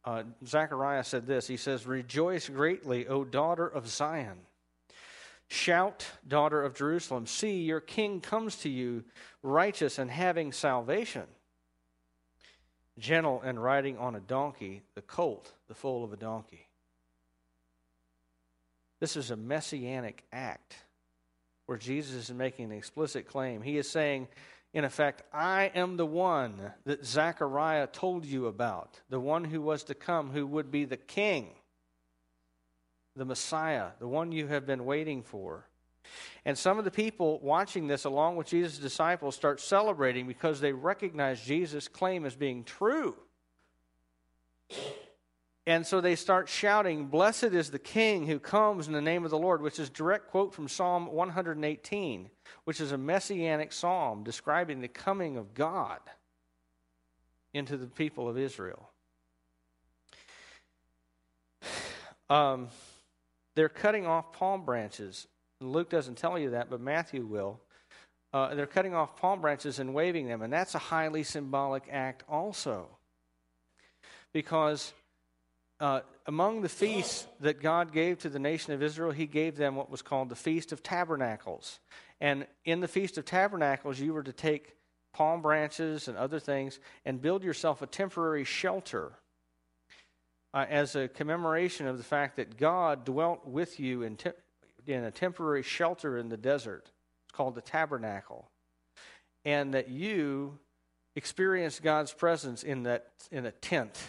Uh, 0.05 0.23
Zechariah 0.47 1.05
said 1.05 1.27
this 1.27 1.49
He 1.49 1.57
says, 1.57 1.87
Rejoice 1.87 2.49
greatly, 2.49 3.09
O 3.09 3.25
daughter 3.25 3.66
of 3.66 3.88
Zion. 3.88 4.38
Shout, 5.49 6.07
daughter 6.27 6.63
of 6.63 6.75
Jerusalem, 6.75 7.27
see, 7.27 7.63
your 7.63 7.81
king 7.81 8.21
comes 8.21 8.57
to 8.57 8.69
you, 8.69 9.05
righteous 9.43 9.99
and 9.99 10.11
having 10.11 10.53
salvation, 10.53 11.25
gentle 12.99 13.41
and 13.43 13.63
riding 13.63 13.97
on 13.97 14.17
a 14.17 14.21
donkey, 14.21 14.83
the 14.95 15.03
colt, 15.03 15.53
the 15.69 15.75
foal 15.75 16.03
of 16.03 16.13
a 16.13 16.17
donkey. 16.17 16.67
This 18.99 19.17
is 19.17 19.31
a 19.31 19.37
messianic 19.37 20.25
act 20.33 20.75
where 21.67 21.79
Jesus 21.79 22.15
is 22.15 22.35
making 22.35 22.67
an 22.67 22.79
explicit 22.79 23.29
claim. 23.29 23.63
He 23.63 23.77
is 23.77 23.89
saying, 23.89 24.29
in 24.73 24.85
effect, 24.85 25.23
I 25.33 25.71
am 25.75 25.97
the 25.97 26.07
one 26.07 26.73
that 26.85 27.05
Zechariah 27.05 27.89
told 27.89 28.25
you 28.25 28.47
about, 28.47 29.01
the 29.11 29.21
one 29.21 29.45
who 29.45 29.61
was 29.61 29.85
to 29.85 29.95
come, 29.95 30.31
who 30.31 30.47
would 30.47 30.71
be 30.71 30.85
the 30.85 30.97
king 30.97 31.51
the 33.17 33.25
Messiah, 33.25 33.89
the 33.99 34.07
one 34.07 34.31
you 34.31 34.47
have 34.47 34.67
been 34.67 34.85
waiting 34.85 35.23
for. 35.23 35.67
And 36.45 36.57
some 36.57 36.79
of 36.79 36.85
the 36.85 36.91
people 36.91 37.41
watching 37.41 37.89
this, 37.89 38.05
along 38.05 38.37
with 38.37 38.47
Jesus' 38.47 38.79
disciples, 38.79 39.35
start 39.35 39.61
celebrating 39.61 40.27
because 40.27 40.61
they 40.61 40.73
recognize 40.73 41.41
Jesus' 41.41 41.89
claim 41.89 42.25
as 42.25 42.37
being 42.37 42.63
true. 42.63 43.17
And 45.67 45.85
so 45.85 46.01
they 46.01 46.15
start 46.15 46.49
shouting, 46.49 47.07
Blessed 47.07 47.45
is 47.45 47.71
the 47.71 47.81
King 47.81 48.27
who 48.27 48.39
comes 48.39 48.87
in 48.87 48.93
the 48.93 49.01
name 49.01 49.25
of 49.25 49.33
the 49.33 49.39
Lord, 49.39 49.61
which 49.61 49.81
is 49.81 49.91
direct 49.91 50.31
quote 50.31 50.55
from 50.55 50.69
Psalm 50.69 51.07
118, 51.07 52.31
which 52.65 52.81
is 52.81 52.93
a 52.93 52.99
messianic 52.99 53.73
psalm 53.73 54.23
describing 54.23 54.81
the 54.81 54.89
coming 54.89 55.37
of 55.37 55.55
God 55.55 55.99
into 57.53 57.77
the 57.77 57.89
people 57.89 58.29
of 58.29 58.39
Israel. 58.39 58.91
Um, 62.29 62.71
they're 63.57 63.69
cutting 63.69 64.07
off 64.07 64.33
palm 64.33 64.64
branches. 64.64 65.27
Luke 65.61 65.90
doesn't 65.90 66.16
tell 66.19 66.38
you 66.38 66.51
that, 66.51 66.71
but 66.71 66.81
Matthew 66.81 67.25
will. 67.25 67.59
Uh, 68.33 68.55
they're 68.55 68.66
cutting 68.66 68.95
off 68.95 69.16
palm 69.16 69.40
branches 69.40 69.79
and 69.79 69.95
waving 69.95 70.29
them, 70.29 70.42
and 70.42 70.53
that's 70.53 70.75
a 70.75 70.79
highly 70.79 71.23
symbolic 71.23 71.85
act 71.90 72.23
also. 72.29 72.87
Because 74.33 74.92
uh, 75.81 76.01
among 76.27 76.61
the 76.61 76.69
feasts 76.69 77.27
that 77.40 77.62
God 77.62 77.92
gave 77.92 78.19
to 78.19 78.29
the 78.29 78.38
nation 78.38 78.75
of 78.75 78.83
Israel, 78.83 79.11
He 79.11 79.27
gave 79.27 79.57
them 79.57 79.75
what 79.75 79.90
was 79.90 80.03
called 80.03 80.29
the 80.29 80.37
Feast 80.37 80.71
of 80.71 80.83
Tabernacles. 80.83 81.81
And 82.21 82.47
in 82.66 82.81
the 82.81 82.88
Feast 82.88 83.16
of 83.16 83.25
Tabernacles, 83.25 83.99
you 83.99 84.12
were 84.12 84.23
to 84.23 84.33
take 84.33 84.77
palm 85.14 85.40
branches 85.40 86.09
and 86.09 86.19
other 86.19 86.38
things 86.38 86.79
and 87.07 87.23
build 87.23 87.42
yourself 87.42 87.81
a 87.81 87.87
temporary 87.87 88.45
shelter 88.45 89.12
uh, 90.57 90.64
as 90.71 90.97
a 90.97 91.07
commemoration 91.07 91.87
of 91.87 91.99
the 91.99 92.05
fact 92.05 92.37
that 92.37 92.57
God 92.57 93.05
dwelt 93.05 93.47
with 93.47 93.79
you 93.79 94.03
in, 94.03 94.16
te- 94.16 94.31
in 94.87 95.05
a 95.05 95.11
temporary 95.11 95.62
shelter 95.62 96.16
in 96.16 96.31
the 96.31 96.38
desert. 96.38 96.90
It's 97.27 97.37
called 97.37 97.55
the 97.55 97.61
tabernacle. 97.61 98.49
And 99.45 99.75
that 99.75 99.90
you 99.90 100.59
experienced 101.14 101.83
God's 101.83 102.14
presence 102.14 102.62
in 102.62 102.85
that 102.85 103.11
in 103.31 103.45
a 103.45 103.53
tent 103.53 104.03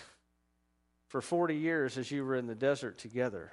for 1.09 1.19
40 1.19 1.53
years 1.53 1.97
as 1.97 2.11
you 2.11 2.23
were 2.23 2.37
in 2.37 2.47
the 2.47 2.55
desert 2.55 2.97
together. 2.97 3.51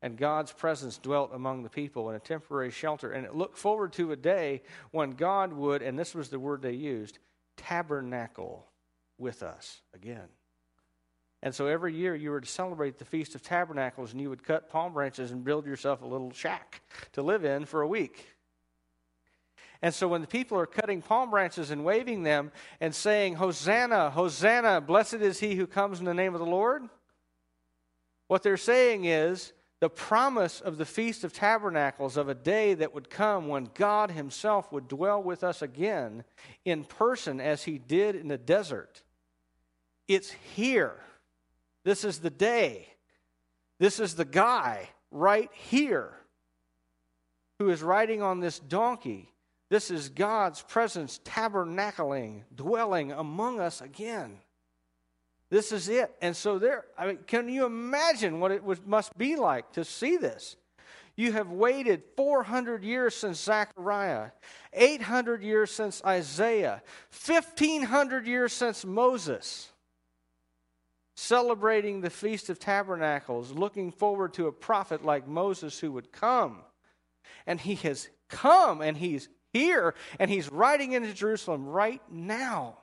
And 0.00 0.16
God's 0.16 0.52
presence 0.52 0.98
dwelt 0.98 1.32
among 1.34 1.64
the 1.64 1.68
people 1.68 2.08
in 2.08 2.14
a 2.14 2.20
temporary 2.20 2.70
shelter. 2.70 3.10
And 3.10 3.26
it 3.26 3.34
looked 3.34 3.58
forward 3.58 3.92
to 3.94 4.12
a 4.12 4.16
day 4.16 4.62
when 4.92 5.10
God 5.12 5.52
would, 5.52 5.82
and 5.82 5.98
this 5.98 6.14
was 6.14 6.28
the 6.28 6.38
word 6.38 6.62
they 6.62 6.70
used, 6.70 7.18
tabernacle 7.56 8.64
with 9.18 9.42
us 9.42 9.80
again. 9.92 10.28
And 11.46 11.54
so 11.54 11.68
every 11.68 11.94
year 11.94 12.16
you 12.16 12.30
were 12.30 12.40
to 12.40 12.48
celebrate 12.48 12.98
the 12.98 13.04
Feast 13.04 13.36
of 13.36 13.40
Tabernacles 13.40 14.10
and 14.10 14.20
you 14.20 14.28
would 14.30 14.42
cut 14.42 14.68
palm 14.68 14.92
branches 14.92 15.30
and 15.30 15.44
build 15.44 15.64
yourself 15.64 16.02
a 16.02 16.04
little 16.04 16.32
shack 16.32 16.82
to 17.12 17.22
live 17.22 17.44
in 17.44 17.66
for 17.66 17.82
a 17.82 17.86
week. 17.86 18.26
And 19.80 19.94
so 19.94 20.08
when 20.08 20.22
the 20.22 20.26
people 20.26 20.58
are 20.58 20.66
cutting 20.66 21.02
palm 21.02 21.30
branches 21.30 21.70
and 21.70 21.84
waving 21.84 22.24
them 22.24 22.50
and 22.80 22.92
saying, 22.92 23.36
Hosanna, 23.36 24.10
Hosanna, 24.10 24.80
blessed 24.80 25.20
is 25.22 25.38
he 25.38 25.54
who 25.54 25.68
comes 25.68 26.00
in 26.00 26.04
the 26.04 26.14
name 26.14 26.34
of 26.34 26.40
the 26.40 26.46
Lord, 26.46 26.82
what 28.26 28.42
they're 28.42 28.56
saying 28.56 29.04
is 29.04 29.52
the 29.78 29.88
promise 29.88 30.60
of 30.60 30.78
the 30.78 30.84
Feast 30.84 31.22
of 31.22 31.32
Tabernacles 31.32 32.16
of 32.16 32.28
a 32.28 32.34
day 32.34 32.74
that 32.74 32.92
would 32.92 33.08
come 33.08 33.46
when 33.46 33.70
God 33.72 34.10
Himself 34.10 34.72
would 34.72 34.88
dwell 34.88 35.22
with 35.22 35.44
us 35.44 35.62
again 35.62 36.24
in 36.64 36.82
person 36.82 37.40
as 37.40 37.62
He 37.62 37.78
did 37.78 38.16
in 38.16 38.26
the 38.26 38.36
desert. 38.36 39.04
It's 40.08 40.32
here. 40.32 40.96
This 41.86 42.02
is 42.02 42.18
the 42.18 42.30
day. 42.30 42.88
This 43.78 44.00
is 44.00 44.16
the 44.16 44.24
guy 44.24 44.88
right 45.12 45.48
here 45.52 46.12
who 47.60 47.70
is 47.70 47.80
riding 47.80 48.22
on 48.22 48.40
this 48.40 48.58
donkey. 48.58 49.30
This 49.68 49.92
is 49.92 50.08
God's 50.08 50.62
presence 50.62 51.20
tabernacling, 51.24 52.42
dwelling 52.52 53.12
among 53.12 53.60
us 53.60 53.80
again. 53.80 54.38
This 55.48 55.70
is 55.70 55.88
it. 55.88 56.12
And 56.20 56.34
so 56.34 56.58
there, 56.58 56.86
I 56.98 57.06
mean, 57.06 57.18
can 57.24 57.48
you 57.48 57.66
imagine 57.66 58.40
what 58.40 58.50
it 58.50 58.64
was, 58.64 58.80
must 58.84 59.16
be 59.16 59.36
like 59.36 59.70
to 59.74 59.84
see 59.84 60.16
this? 60.16 60.56
You 61.14 61.30
have 61.34 61.52
waited 61.52 62.02
400 62.16 62.82
years 62.82 63.14
since 63.14 63.40
Zechariah, 63.40 64.32
800 64.72 65.40
years 65.40 65.70
since 65.70 66.02
Isaiah, 66.04 66.82
1500 67.24 68.26
years 68.26 68.52
since 68.52 68.84
Moses, 68.84 69.70
celebrating 71.16 72.02
the 72.02 72.10
Feast 72.10 72.50
of 72.50 72.60
Tabernacles, 72.60 73.50
looking 73.50 73.90
forward 73.90 74.34
to 74.34 74.46
a 74.46 74.52
prophet 74.52 75.04
like 75.04 75.26
Moses 75.26 75.80
who 75.80 75.90
would 75.92 76.12
come. 76.12 76.58
And 77.46 77.58
he 77.58 77.74
has 77.76 78.08
come 78.28 78.82
and 78.82 78.96
he's 78.96 79.28
here 79.52 79.94
and 80.18 80.30
he's 80.30 80.52
riding 80.52 80.92
into 80.92 81.12
Jerusalem 81.14 81.66
right 81.66 82.02
now. 82.10 82.78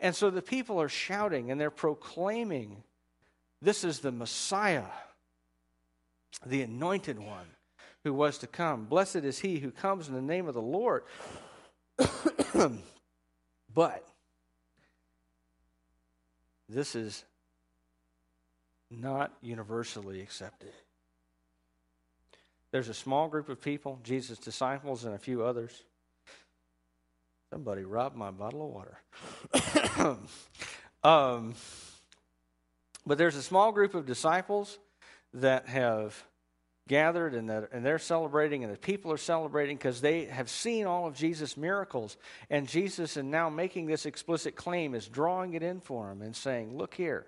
And 0.00 0.14
so 0.14 0.28
the 0.28 0.42
people 0.42 0.80
are 0.80 0.88
shouting 0.88 1.50
and 1.50 1.60
they're 1.60 1.70
proclaiming, 1.70 2.82
This 3.62 3.84
is 3.84 4.00
the 4.00 4.12
Messiah, 4.12 4.84
the 6.44 6.62
anointed 6.62 7.18
one 7.18 7.46
who 8.02 8.12
was 8.12 8.38
to 8.38 8.46
come. 8.48 8.86
Blessed 8.86 9.16
is 9.16 9.38
he 9.38 9.58
who 9.58 9.70
comes 9.70 10.08
in 10.08 10.14
the 10.14 10.22
name 10.22 10.48
of 10.48 10.54
the 10.54 10.62
Lord. 10.62 11.04
but 13.74 14.04
this 16.68 16.94
is 16.94 17.24
not 18.90 19.32
universally 19.42 20.20
accepted. 20.20 20.72
There's 22.70 22.88
a 22.88 22.94
small 22.94 23.28
group 23.28 23.48
of 23.48 23.60
people, 23.60 23.98
Jesus' 24.02 24.38
disciples, 24.38 25.04
and 25.04 25.14
a 25.14 25.18
few 25.18 25.42
others 25.42 25.84
Somebody 27.50 27.82
robbed 27.84 28.14
my 28.14 28.30
bottle 28.30 28.66
of 28.66 30.04
water. 30.04 30.18
um, 31.04 31.54
but 33.06 33.16
there's 33.16 33.36
a 33.36 33.42
small 33.42 33.72
group 33.72 33.94
of 33.94 34.04
disciples 34.04 34.78
that 35.32 35.66
have 35.66 36.22
gathered 36.88 37.34
and, 37.34 37.48
that, 37.50 37.68
and 37.72 37.84
they're 37.84 37.98
celebrating, 37.98 38.64
and 38.64 38.72
the 38.72 38.78
people 38.78 39.12
are 39.12 39.18
celebrating 39.18 39.76
because 39.76 40.00
they 40.00 40.24
have 40.24 40.50
seen 40.50 40.86
all 40.86 41.06
of 41.06 41.14
Jesus' 41.14 41.56
miracles. 41.56 42.16
And 42.50 42.66
Jesus, 42.66 43.16
and 43.16 43.30
now 43.30 43.48
making 43.48 43.86
this 43.86 44.06
explicit 44.06 44.56
claim, 44.56 44.94
is 44.94 45.06
drawing 45.06 45.54
it 45.54 45.62
in 45.62 45.80
for 45.80 46.08
them 46.08 46.22
and 46.22 46.34
saying, 46.34 46.76
Look 46.76 46.94
here. 46.94 47.26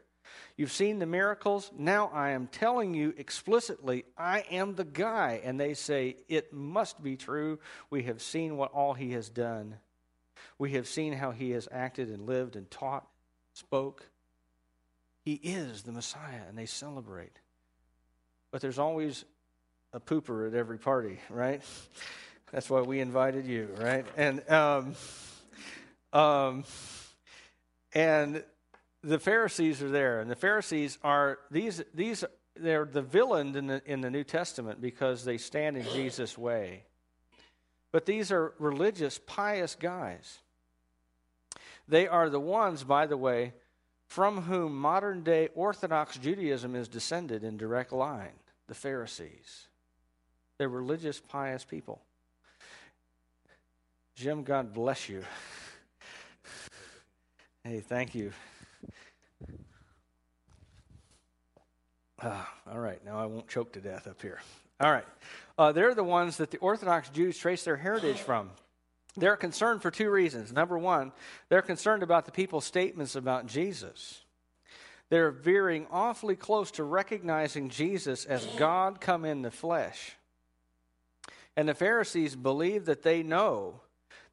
You've 0.56 0.72
seen 0.72 0.98
the 0.98 1.06
miracles. 1.06 1.70
Now 1.76 2.10
I 2.12 2.30
am 2.30 2.46
telling 2.46 2.94
you 2.94 3.14
explicitly, 3.16 4.04
I 4.16 4.44
am 4.50 4.74
the 4.74 4.84
guy. 4.84 5.40
And 5.44 5.60
they 5.60 5.74
say, 5.74 6.16
It 6.28 6.52
must 6.52 7.02
be 7.02 7.16
true. 7.16 7.58
We 7.90 8.04
have 8.04 8.20
seen 8.20 8.56
what 8.56 8.72
all 8.72 8.94
he 8.94 9.12
has 9.12 9.28
done. 9.28 9.76
We 10.58 10.72
have 10.72 10.88
seen 10.88 11.12
how 11.12 11.30
he 11.30 11.50
has 11.50 11.68
acted 11.70 12.08
and 12.08 12.26
lived 12.26 12.56
and 12.56 12.70
taught, 12.70 13.06
spoke. 13.52 14.08
He 15.22 15.34
is 15.34 15.82
the 15.82 15.92
Messiah, 15.92 16.42
and 16.48 16.56
they 16.56 16.66
celebrate. 16.66 17.38
But 18.50 18.60
there's 18.60 18.78
always 18.78 19.24
a 19.92 20.00
pooper 20.00 20.46
at 20.46 20.54
every 20.54 20.78
party, 20.78 21.18
right? 21.28 21.62
That's 22.52 22.68
why 22.68 22.80
we 22.80 23.00
invited 23.00 23.46
you, 23.46 23.68
right? 23.78 24.06
And 24.16 24.48
um, 24.50 24.94
um, 26.12 26.64
and 27.92 28.42
the 29.02 29.18
Pharisees 29.18 29.82
are 29.82 29.90
there, 29.90 30.20
and 30.20 30.30
the 30.30 30.36
Pharisees 30.36 30.98
are 31.02 31.38
these 31.50 31.82
these 31.94 32.24
they're 32.56 32.84
the 32.84 33.02
villain 33.02 33.56
in 33.56 33.66
the 33.66 33.82
in 33.86 34.00
the 34.00 34.10
New 34.10 34.24
Testament 34.24 34.80
because 34.80 35.24
they 35.24 35.38
stand 35.38 35.76
in 35.76 35.84
Jesus' 35.84 36.36
way. 36.36 36.84
But 37.92 38.06
these 38.06 38.30
are 38.30 38.54
religious, 38.58 39.18
pious 39.26 39.74
guys. 39.74 40.38
They 41.88 42.06
are 42.06 42.30
the 42.30 42.38
ones, 42.38 42.84
by 42.84 43.06
the 43.06 43.16
way, 43.16 43.52
from 44.06 44.42
whom 44.42 44.78
modern 44.78 45.24
day 45.24 45.48
Orthodox 45.54 46.16
Judaism 46.16 46.76
is 46.76 46.88
descended 46.88 47.42
in 47.42 47.56
direct 47.56 47.92
line 47.92 48.38
the 48.68 48.74
Pharisees. 48.74 49.66
They're 50.60 50.68
religious, 50.68 51.18
pious 51.18 51.64
people. 51.64 52.02
Jim, 54.14 54.42
God 54.42 54.74
bless 54.74 55.08
you. 55.08 55.24
hey, 57.64 57.80
thank 57.80 58.14
you. 58.14 58.30
Ah, 62.22 62.52
all 62.70 62.78
right, 62.78 63.02
now 63.06 63.18
I 63.18 63.24
won't 63.24 63.48
choke 63.48 63.72
to 63.72 63.80
death 63.80 64.06
up 64.06 64.20
here. 64.20 64.38
All 64.82 64.92
right. 64.92 65.06
Uh, 65.56 65.72
they're 65.72 65.94
the 65.94 66.04
ones 66.04 66.36
that 66.36 66.50
the 66.50 66.58
Orthodox 66.58 67.08
Jews 67.08 67.38
trace 67.38 67.64
their 67.64 67.78
heritage 67.78 68.18
from. 68.18 68.50
They're 69.16 69.36
concerned 69.36 69.80
for 69.80 69.90
two 69.90 70.10
reasons. 70.10 70.52
Number 70.52 70.76
one, 70.76 71.12
they're 71.48 71.62
concerned 71.62 72.02
about 72.02 72.26
the 72.26 72.32
people's 72.32 72.66
statements 72.66 73.16
about 73.16 73.46
Jesus. 73.46 74.20
They're 75.08 75.30
veering 75.30 75.86
awfully 75.90 76.36
close 76.36 76.70
to 76.72 76.84
recognizing 76.84 77.70
Jesus 77.70 78.26
as 78.26 78.44
God 78.58 79.00
come 79.00 79.24
in 79.24 79.40
the 79.40 79.50
flesh. 79.50 80.16
And 81.56 81.68
the 81.68 81.74
Pharisees 81.74 82.36
believe 82.36 82.86
that 82.86 83.02
they 83.02 83.22
know 83.22 83.80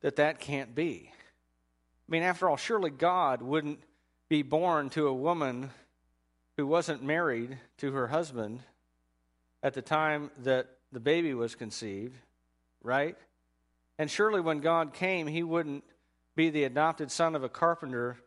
that 0.02 0.18
that 0.18 0.40
can't 0.40 0.76
be. 0.76 1.12
I 1.12 2.12
mean, 2.12 2.24
after 2.24 2.50
all, 2.50 2.58
surely 2.58 2.90
God 2.90 3.42
wouldn't 3.42 3.80
be 4.30 4.42
born 4.42 4.90
to 4.92 5.08
a 5.08 5.14
woman 5.14 5.72
who 6.56 6.66
wasn't 6.68 7.04
married 7.04 7.58
to 7.78 7.92
her 7.92 8.08
husband 8.08 8.62
at 9.64 9.74
the 9.74 9.82
time 9.82 10.32
that 10.44 10.68
the 10.92 11.00
baby 11.00 11.34
was 11.34 11.56
conceived, 11.56 12.16
right? 12.84 13.18
And 14.00 14.10
surely 14.10 14.42
when 14.42 14.60
God 14.60 14.94
came, 14.94 15.28
he 15.28 15.44
wouldn't 15.44 15.84
be 16.36 16.50
the 16.50 16.64
adopted 16.64 17.12
son 17.12 17.36
of 17.36 17.44
a 17.44 17.50
carpenter 17.50 18.18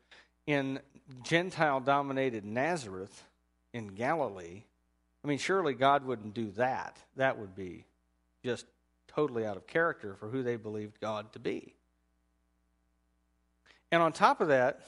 in 0.46 0.80
Gentile 1.22 1.80
dominated 1.80 2.44
Nazareth 2.44 3.24
in 3.72 3.88
Galilee. 3.88 4.64
I 5.24 5.28
mean, 5.28 5.38
surely 5.38 5.74
God 5.74 6.04
wouldn't 6.04 6.34
do 6.34 6.50
that. 6.52 6.96
That 7.16 7.38
would 7.38 7.54
be 7.54 7.84
just 8.44 8.66
totally 9.14 9.44
out 9.44 9.56
of 9.56 9.66
character 9.66 10.14
for 10.14 10.28
who 10.28 10.42
they 10.42 10.56
believed 10.56 11.00
God 11.00 11.32
to 11.32 11.38
be. 11.38 11.74
And 13.92 14.02
on 14.02 14.12
top 14.12 14.40
of 14.40 14.48
that, 14.48 14.80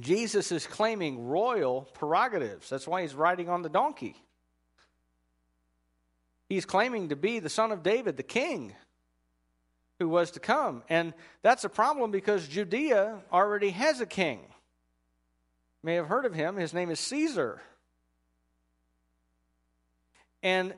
Jesus 0.00 0.50
is 0.50 0.66
claiming 0.66 1.28
royal 1.28 1.82
prerogatives. 1.94 2.68
That's 2.68 2.88
why 2.88 3.02
he's 3.02 3.14
riding 3.14 3.48
on 3.48 3.62
the 3.62 3.68
donkey. 3.68 4.16
He's 6.48 6.64
claiming 6.64 7.10
to 7.10 7.16
be 7.16 7.38
the 7.38 7.48
son 7.48 7.72
of 7.72 7.82
David, 7.82 8.16
the 8.16 8.22
king 8.22 8.74
who 9.98 10.08
was 10.08 10.32
to 10.32 10.40
come. 10.40 10.82
And 10.88 11.14
that's 11.42 11.64
a 11.64 11.68
problem 11.68 12.10
because 12.10 12.48
Judea 12.48 13.20
already 13.32 13.70
has 13.70 14.00
a 14.00 14.06
king. 14.06 14.40
You 14.40 15.84
may 15.84 15.94
have 15.94 16.08
heard 16.08 16.24
of 16.24 16.34
him. 16.34 16.56
His 16.56 16.74
name 16.74 16.90
is 16.90 16.98
Caesar. 17.00 17.62
And 20.42 20.74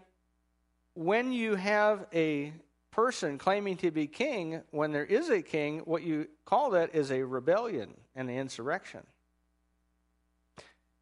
when 0.95 1.33
you 1.33 1.57
have 1.57 2.07
a 2.15 2.53
person 2.91 3.39
claiming 3.39 3.77
to 3.79 3.91
be 3.91 4.07
king, 4.07 4.63
when 4.71 4.93
there 4.93 5.05
is 5.05 5.29
a 5.29 5.43
king, 5.43 5.81
what 5.81 6.03
you 6.03 6.29
call 6.45 6.71
that 6.71 6.95
is 6.95 7.11
a 7.11 7.23
rebellion 7.23 7.93
and 8.15 8.31
an 8.31 8.37
insurrection. 8.37 9.03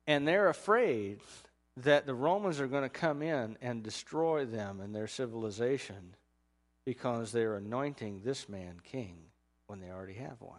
And 0.07 0.27
they're 0.27 0.49
afraid 0.49 1.21
that 1.79 2.07
the 2.07 2.15
Romans 2.15 2.61
are 2.61 2.67
going 2.67 2.83
to 2.83 2.89
come 2.89 3.23
in 3.23 3.57
and 3.61 3.83
destroy 3.83 4.45
them 4.45 4.81
and 4.81 4.95
their 4.95 5.07
civilization 5.07 6.17
because 6.85 7.31
they're 7.31 7.57
anointing 7.57 8.23
this 8.25 8.49
man 8.49 8.81
king 8.83 9.17
when 9.67 9.81
they 9.81 9.91
already 9.91 10.15
have 10.15 10.41
one. 10.41 10.59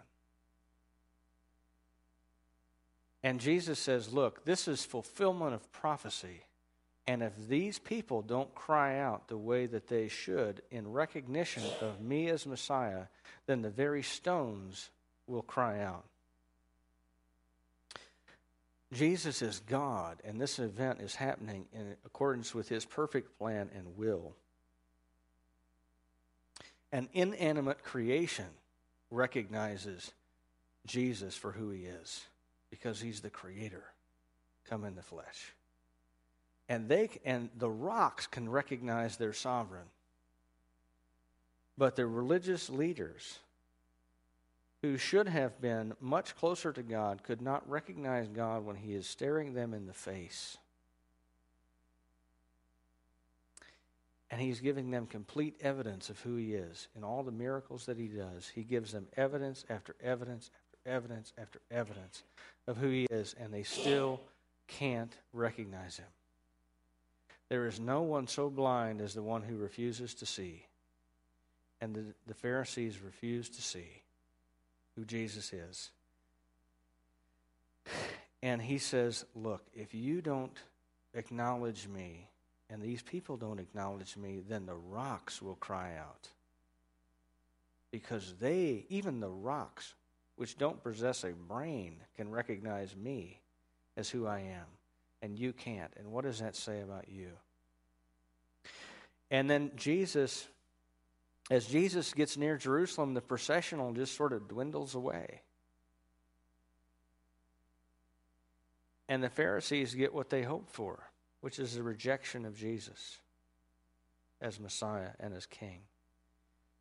And 3.24 3.40
Jesus 3.40 3.80
says, 3.80 4.14
Look, 4.14 4.44
this 4.46 4.68
is 4.68 4.86
fulfillment 4.86 5.54
of 5.54 5.72
prophecy. 5.72 6.42
And 7.06 7.22
if 7.22 7.34
these 7.50 7.80
people 7.80 8.22
don't 8.22 8.54
cry 8.56 9.00
out 9.00 9.28
the 9.28 9.38
way 9.38 9.66
that 9.66 9.88
they 9.88 10.08
should 10.08 10.62
in 10.72 10.92
recognition 10.92 11.64
of 11.82 12.00
me 12.00 12.30
as 12.30 12.46
Messiah, 12.46 13.06
then 13.46 13.62
the 13.62 13.70
very 13.70 14.04
stones 14.04 14.90
will 15.28 15.42
cry 15.42 15.82
out. 15.82 16.06
Jesus 18.94 19.42
is 19.42 19.60
God, 19.68 20.20
and 20.24 20.40
this 20.40 20.60
event 20.60 21.02
is 21.02 21.16
happening 21.16 21.66
in 21.74 21.96
accordance 22.06 22.54
with 22.54 22.70
his 22.70 22.86
perfect 22.86 23.38
plan 23.38 23.70
and 23.76 23.98
will. 23.98 24.34
An 26.92 27.10
inanimate 27.12 27.84
creation 27.84 28.46
recognizes 29.10 30.12
Jesus 30.86 31.36
for 31.36 31.52
who 31.52 31.72
he 31.72 31.86
is 31.86 32.24
because 32.70 33.02
he's 33.02 33.22
the 33.22 33.30
creator 33.32 33.84
come 34.70 34.86
in 34.86 34.96
the 34.96 35.02
flesh. 35.02 35.54
And 36.70 36.88
they 36.88 37.10
and 37.26 37.50
the 37.58 37.70
rocks 37.70 38.28
can 38.28 38.50
recognize 38.50 39.18
their 39.18 39.34
sovereign. 39.34 39.88
But 41.78 41.96
the 41.96 42.06
religious 42.06 42.70
leaders 42.70 43.40
who 44.82 44.98
should 44.98 45.28
have 45.28 45.62
been 45.62 45.94
much 46.02 46.36
closer 46.36 46.74
to 46.74 46.84
God 46.84 47.24
could 47.24 47.42
not 47.42 47.68
recognize 47.70 48.28
God 48.28 48.66
when 48.66 48.76
he 48.76 48.94
is 48.94 49.08
staring 49.08 49.54
them 49.54 49.74
in 49.74 49.88
the 49.88 49.94
face. 49.94 50.58
And 54.30 54.42
he's 54.42 54.60
giving 54.60 54.92
them 54.92 55.06
complete 55.06 55.56
evidence 55.62 56.10
of 56.10 56.20
who 56.22 56.36
he 56.36 56.54
is. 56.54 56.88
In 56.96 57.04
all 57.04 57.24
the 57.24 57.32
miracles 57.32 57.86
that 57.86 57.98
he 57.98 58.08
does, 58.08 58.52
he 58.54 58.64
gives 58.64 58.92
them 58.92 59.08
evidence 59.16 59.64
after 59.70 59.96
evidence 60.04 60.50
after 60.54 60.90
evidence 60.90 61.32
after 61.38 61.62
evidence 61.72 62.24
of 62.68 62.78
who 62.78 62.90
he 62.90 63.08
is, 63.10 63.36
and 63.40 63.54
they 63.54 63.64
still 63.64 64.20
can't 64.68 65.16
recognize 65.32 65.98
him. 65.98 66.08
There 67.50 67.68
is 67.68 67.80
no 67.80 68.02
one 68.02 68.28
so 68.28 68.50
blind 68.50 69.02
as 69.02 69.14
the 69.14 69.22
one 69.22 69.44
who 69.44 69.58
refuses 69.58 70.14
to 70.16 70.26
see. 70.26 70.66
And 71.82 71.96
the, 71.96 72.06
the 72.28 72.34
Pharisees 72.34 73.00
refuse 73.02 73.50
to 73.50 73.62
see 73.62 74.04
who 74.96 75.06
Jesus 75.06 75.54
is. 75.54 75.92
And 78.42 78.62
he 78.62 78.78
says, 78.78 79.26
Look, 79.36 79.64
if 79.74 79.94
you 79.94 80.22
don't 80.22 80.58
acknowledge 81.14 81.88
me, 81.88 82.28
and 82.70 82.82
these 82.82 83.02
people 83.02 83.38
don't 83.38 83.60
acknowledge 83.60 84.18
me, 84.18 84.42
then 84.48 84.66
the 84.66 84.76
rocks 84.76 85.42
will 85.42 85.56
cry 85.56 85.96
out. 85.98 86.30
Because 87.92 88.34
they, 88.40 88.86
even 88.90 89.20
the 89.20 89.30
rocks, 89.30 89.94
which 90.36 90.58
don't 90.58 90.82
possess 90.84 91.24
a 91.24 91.32
brain, 91.32 91.98
can 92.18 92.32
recognize 92.32 92.96
me 92.96 93.42
as 93.96 94.10
who 94.10 94.26
I 94.26 94.40
am, 94.40 94.66
and 95.24 95.40
you 95.40 95.54
can't. 95.54 95.92
And 95.98 96.12
what 96.12 96.26
does 96.26 96.40
that 96.40 96.56
say 96.56 96.82
about 96.82 97.10
you? 97.10 97.32
And 99.32 99.50
then 99.50 99.72
Jesus, 99.76 100.48
as 101.50 101.66
Jesus 101.66 102.14
gets 102.14 102.38
near 102.38 102.58
Jerusalem, 102.58 103.16
the 103.16 103.22
processional 103.22 103.92
just 103.94 104.16
sort 104.16 104.34
of 104.34 104.48
dwindles 104.48 104.94
away. 104.94 105.42
And 109.10 109.24
the 109.24 109.30
Pharisees 109.30 109.96
get 109.96 110.14
what 110.14 110.30
they 110.30 110.44
hope 110.44 110.70
for 110.70 111.10
which 111.44 111.60
is 111.60 111.76
the 111.76 111.84
rejection 111.84 112.46
of 112.46 112.56
Jesus 112.56 113.18
as 114.40 114.62
Messiah 114.62 115.10
and 115.20 115.34
as 115.34 115.46
King. 115.46 115.82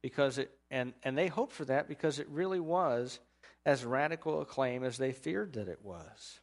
Because 0.02 0.38
it 0.38 0.52
and, 0.70 0.92
and 1.02 1.18
they 1.18 1.26
hoped 1.26 1.52
for 1.52 1.64
that 1.64 1.88
because 1.88 2.20
it 2.20 2.28
really 2.28 2.60
was 2.60 3.18
as 3.66 3.84
radical 3.84 4.40
a 4.40 4.44
claim 4.44 4.84
as 4.84 4.98
they 4.98 5.10
feared 5.10 5.54
that 5.54 5.66
it 5.66 5.80
was. 5.82 6.38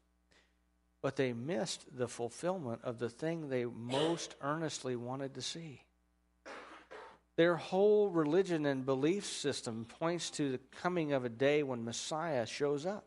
But 1.01 1.15
they 1.15 1.33
missed 1.33 1.85
the 1.97 2.07
fulfillment 2.07 2.81
of 2.83 2.99
the 2.99 3.09
thing 3.09 3.49
they 3.49 3.65
most 3.65 4.35
earnestly 4.41 4.95
wanted 4.95 5.35
to 5.35 5.41
see. 5.41 5.83
Their 7.38 7.55
whole 7.55 8.09
religion 8.09 8.65
and 8.65 8.85
belief 8.85 9.25
system 9.25 9.85
points 9.85 10.29
to 10.31 10.51
the 10.51 10.59
coming 10.81 11.13
of 11.13 11.23
a 11.23 11.29
day 11.29 11.63
when 11.63 11.85
Messiah 11.85 12.45
shows 12.45 12.85
up. 12.85 13.05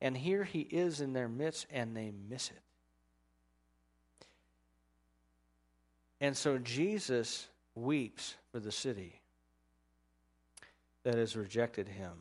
And 0.00 0.16
here 0.16 0.44
he 0.44 0.60
is 0.60 1.00
in 1.00 1.12
their 1.12 1.28
midst, 1.28 1.66
and 1.72 1.96
they 1.96 2.12
miss 2.28 2.50
it. 2.50 2.62
And 6.20 6.36
so 6.36 6.58
Jesus 6.58 7.48
weeps 7.74 8.36
for 8.52 8.60
the 8.60 8.72
city 8.72 9.20
that 11.02 11.14
has 11.14 11.36
rejected 11.36 11.88
him. 11.88 12.12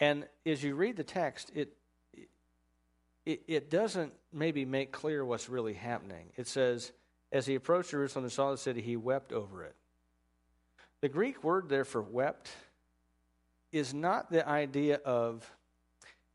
And 0.00 0.26
as 0.46 0.62
you 0.62 0.74
read 0.74 0.96
the 0.96 1.04
text, 1.04 1.50
it, 1.54 1.76
it, 3.24 3.42
it 3.46 3.70
doesn't 3.70 4.12
maybe 4.32 4.64
make 4.64 4.92
clear 4.92 5.24
what's 5.24 5.48
really 5.48 5.74
happening. 5.74 6.26
It 6.36 6.46
says, 6.46 6.92
as 7.30 7.46
he 7.46 7.54
approached 7.54 7.90
Jerusalem 7.90 8.24
and 8.24 8.32
saw 8.32 8.50
the 8.50 8.58
city, 8.58 8.80
he 8.80 8.96
wept 8.96 9.32
over 9.32 9.64
it. 9.64 9.74
The 11.00 11.08
Greek 11.08 11.42
word 11.42 11.68
there 11.68 11.84
for 11.84 12.02
wept 12.02 12.50
is 13.72 13.94
not 13.94 14.30
the 14.30 14.46
idea 14.46 15.00
of 15.04 15.50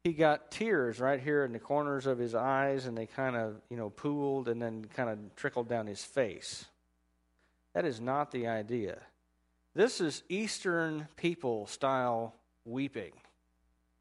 he 0.03 0.13
got 0.13 0.51
tears 0.51 0.99
right 0.99 1.19
here 1.19 1.43
in 1.43 1.51
the 1.51 1.59
corners 1.59 2.05
of 2.05 2.17
his 2.17 2.33
eyes 2.33 2.85
and 2.85 2.97
they 2.97 3.05
kind 3.05 3.35
of, 3.35 3.61
you 3.69 3.77
know, 3.77 3.89
pooled 3.89 4.47
and 4.47 4.61
then 4.61 4.85
kind 4.85 5.09
of 5.09 5.35
trickled 5.35 5.67
down 5.67 5.87
his 5.87 6.03
face. 6.03 6.65
That 7.73 7.85
is 7.85 8.01
not 8.01 8.31
the 8.31 8.47
idea. 8.47 8.99
This 9.75 10.01
is 10.01 10.23
Eastern 10.29 11.07
people 11.17 11.67
style 11.67 12.33
weeping. 12.65 13.11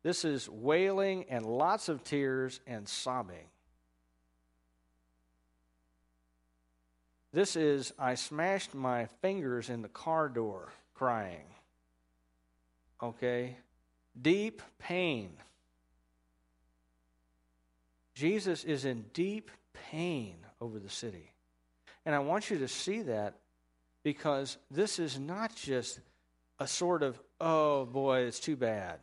This 0.06 0.24
is 0.24 0.48
wailing 0.48 1.24
and 1.30 1.44
lots 1.44 1.88
of 1.88 2.04
tears 2.04 2.60
and 2.64 2.88
sobbing. 2.88 3.48
This 7.32 7.56
is, 7.56 7.92
I 7.98 8.14
smashed 8.14 8.72
my 8.72 9.06
fingers 9.20 9.68
in 9.68 9.82
the 9.82 9.88
car 9.88 10.28
door 10.28 10.68
crying. 10.94 11.48
Okay? 13.02 13.56
Deep 14.22 14.62
pain. 14.78 15.30
Jesus 18.14 18.62
is 18.62 18.84
in 18.84 19.06
deep 19.12 19.50
pain 19.90 20.36
over 20.60 20.78
the 20.78 20.88
city. 20.88 21.32
And 22.04 22.14
I 22.14 22.20
want 22.20 22.48
you 22.48 22.58
to 22.58 22.68
see 22.68 23.02
that 23.02 23.34
because 24.04 24.56
this 24.70 25.00
is 25.00 25.18
not 25.18 25.52
just 25.56 25.98
a 26.60 26.68
sort 26.68 27.02
of, 27.02 27.18
oh 27.40 27.86
boy, 27.86 28.20
it's 28.20 28.38
too 28.38 28.54
bad. 28.54 29.00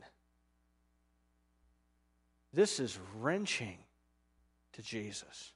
This 2.53 2.79
is 2.79 2.99
wrenching 3.19 3.77
to 4.73 4.81
Jesus 4.81 5.53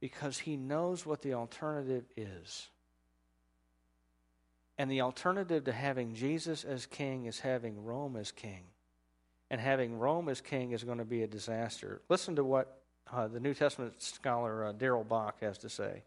because 0.00 0.38
he 0.38 0.56
knows 0.56 1.04
what 1.04 1.22
the 1.22 1.34
alternative 1.34 2.04
is. 2.16 2.68
And 4.78 4.90
the 4.90 5.00
alternative 5.00 5.64
to 5.64 5.72
having 5.72 6.14
Jesus 6.14 6.64
as 6.64 6.86
king 6.86 7.26
is 7.26 7.40
having 7.40 7.84
Rome 7.84 8.16
as 8.16 8.30
king 8.30 8.64
and 9.50 9.60
having 9.60 9.98
Rome 9.98 10.28
as 10.28 10.40
king 10.40 10.72
is 10.72 10.84
going 10.84 10.98
to 10.98 11.04
be 11.04 11.22
a 11.22 11.26
disaster. 11.26 12.00
Listen 12.08 12.36
to 12.36 12.44
what 12.44 12.80
uh, 13.12 13.28
the 13.28 13.40
New 13.40 13.54
Testament 13.54 14.00
scholar 14.02 14.66
uh, 14.66 14.72
Darrell 14.72 15.04
Bock 15.04 15.40
has 15.40 15.58
to 15.58 15.68
say. 15.68 16.02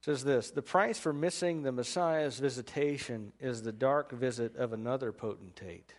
It 0.00 0.04
says 0.04 0.24
this 0.24 0.50
The 0.50 0.62
price 0.62 0.98
for 0.98 1.12
missing 1.12 1.62
the 1.62 1.72
Messiah's 1.72 2.38
visitation 2.38 3.32
is 3.40 3.62
the 3.62 3.72
dark 3.72 4.12
visit 4.12 4.56
of 4.56 4.72
another 4.72 5.12
potentate, 5.12 5.94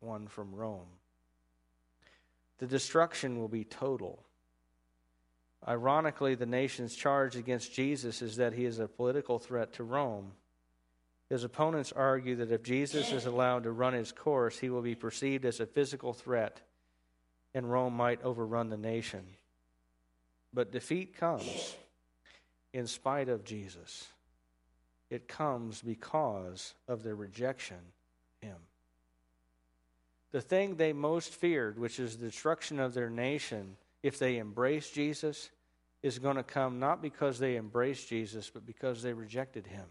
one 0.00 0.26
from 0.26 0.54
Rome. 0.54 0.88
The 2.58 2.66
destruction 2.66 3.38
will 3.38 3.48
be 3.48 3.64
total. 3.64 4.22
Ironically, 5.66 6.34
the 6.34 6.46
nation's 6.46 6.94
charge 6.94 7.36
against 7.36 7.72
Jesus 7.72 8.22
is 8.22 8.36
that 8.36 8.52
he 8.52 8.64
is 8.64 8.78
a 8.78 8.86
political 8.86 9.38
threat 9.38 9.72
to 9.74 9.84
Rome 9.84 10.32
his 11.30 11.44
opponents 11.44 11.92
argue 11.92 12.36
that 12.36 12.52
if 12.52 12.62
Jesus 12.62 13.10
is 13.10 13.26
allowed 13.26 13.64
to 13.64 13.72
run 13.72 13.94
his 13.94 14.12
course, 14.12 14.58
he 14.58 14.70
will 14.70 14.82
be 14.82 14.94
perceived 14.94 15.44
as 15.44 15.60
a 15.60 15.66
physical 15.66 16.12
threat 16.12 16.60
and 17.54 17.70
Rome 17.70 17.94
might 17.94 18.22
overrun 18.22 18.68
the 18.68 18.76
nation. 18.76 19.24
But 20.52 20.72
defeat 20.72 21.16
comes 21.16 21.74
in 22.72 22.86
spite 22.86 23.28
of 23.28 23.44
Jesus. 23.44 24.08
It 25.08 25.28
comes 25.28 25.80
because 25.80 26.74
of 26.88 27.02
their 27.02 27.14
rejection. 27.14 27.78
The 30.34 30.40
thing 30.40 30.74
they 30.74 30.92
most 30.92 31.32
feared, 31.32 31.78
which 31.78 32.00
is 32.00 32.16
the 32.16 32.26
destruction 32.26 32.80
of 32.80 32.92
their 32.92 33.08
nation, 33.08 33.76
if 34.02 34.18
they 34.18 34.38
embrace 34.38 34.90
Jesus, 34.90 35.48
is 36.02 36.18
going 36.18 36.34
to 36.34 36.42
come 36.42 36.80
not 36.80 37.00
because 37.00 37.38
they 37.38 37.56
embraced 37.56 38.08
Jesus, 38.08 38.50
but 38.52 38.66
because 38.66 39.00
they 39.00 39.12
rejected 39.12 39.64
him. 39.64 39.84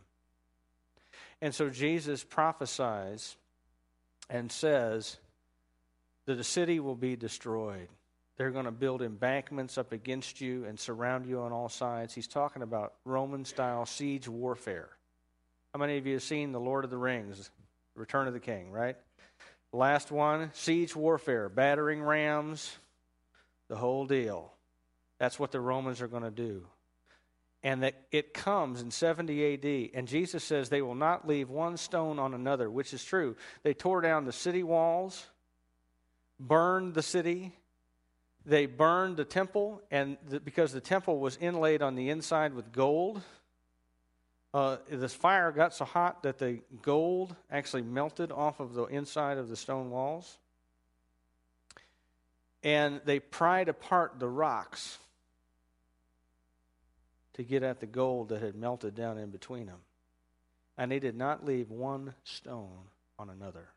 And 1.42 1.56
so 1.56 1.70
Jesus 1.70 2.26
prophesies 2.26 3.38
and 4.30 4.52
says 4.52 5.16
that 6.26 6.36
the 6.36 6.44
city 6.44 6.82
will 6.82 6.98
be 6.98 7.16
destroyed. 7.16 7.88
They're 8.36 8.52
going 8.52 8.66
to 8.66 8.72
build 8.72 9.02
embankments 9.02 9.78
up 9.78 9.94
against 9.94 10.42
you 10.42 10.66
and 10.66 10.78
surround 10.78 11.26
you 11.26 11.40
on 11.40 11.54
all 11.54 11.70
sides. 11.70 12.14
He's 12.14 12.28
talking 12.28 12.64
about 12.64 12.96
Roman 13.06 13.46
style 13.46 13.86
siege 13.86 14.28
warfare. 14.28 14.90
How 15.74 15.80
many 15.80 15.98
of 15.98 16.06
you 16.06 16.16
have 16.16 16.24
seen 16.24 16.52
The 16.52 16.60
Lord 16.60 16.84
of 16.84 16.90
the 16.90 16.98
Rings, 16.98 17.50
Return 17.96 18.28
of 18.28 18.34
the 18.34 18.42
King, 18.42 18.72
right? 18.72 18.98
Last 19.74 20.12
one, 20.12 20.52
siege 20.54 20.96
warfare, 20.96 21.50
battering 21.50 22.04
rams, 22.04 22.78
the 23.70 23.76
whole 23.76 24.06
deal. 24.06 24.54
That's 25.18 25.40
what 25.40 25.52
the 25.52 25.60
Romans 25.60 26.00
are 26.00 26.08
going 26.08 26.24
to 26.24 26.32
do. 26.32 26.68
And 27.64 27.82
that 27.82 27.96
it 28.12 28.36
comes 28.36 28.82
in 28.82 28.92
70 28.92 29.54
AD, 29.54 29.98
and 29.98 30.08
Jesus 30.08 30.44
says 30.44 30.70
they 30.70 30.84
will 30.84 30.94
not 30.94 31.28
leave 31.28 31.50
one 31.50 31.78
stone 31.78 32.20
on 32.20 32.36
another, 32.36 32.70
which 32.70 32.94
is 32.94 33.04
true. 33.04 33.36
They 33.64 33.74
tore 33.74 34.02
down 34.02 34.26
the 34.26 34.32
city 34.32 34.62
walls, 34.62 35.26
burned 36.40 36.94
the 36.94 37.02
city, 37.02 37.54
they 38.46 38.68
burned 38.68 39.18
the 39.18 39.26
temple, 39.26 39.82
and 39.90 40.18
the, 40.30 40.40
because 40.40 40.72
the 40.72 40.82
temple 40.82 41.18
was 41.20 41.38
inlaid 41.38 41.82
on 41.82 41.96
the 41.96 42.10
inside 42.10 42.54
with 42.54 42.72
gold, 42.72 43.24
uh, 44.54 44.78
this 44.90 45.14
fire 45.14 45.52
got 45.52 45.74
so 45.74 45.86
hot 45.86 46.24
that 46.24 46.38
the 46.38 46.60
gold 46.82 47.36
actually 47.52 47.82
melted 47.82 48.32
off 48.32 48.60
of 48.60 48.74
the 48.74 48.86
inside 48.86 49.38
of 49.38 49.50
the 49.50 49.56
stone 49.56 49.90
walls. 49.90 50.38
And 52.64 53.02
they 53.04 53.20
pried 53.20 53.68
apart 53.68 54.20
the 54.20 54.28
rocks 54.28 54.98
to 57.34 57.44
get 57.44 57.64
at 57.64 57.80
the 57.80 57.88
gold 57.88 58.30
that 58.30 58.42
had 58.42 58.56
melted 58.56 58.96
down 58.96 59.18
in 59.18 59.32
between 59.32 59.66
them. 59.66 59.80
And 60.78 60.92
they 60.92 61.00
did 61.00 61.18
not 61.18 61.46
leave 61.46 61.72
one 61.72 62.14
stone 62.24 62.90
on 63.18 63.30
another. 63.30 63.68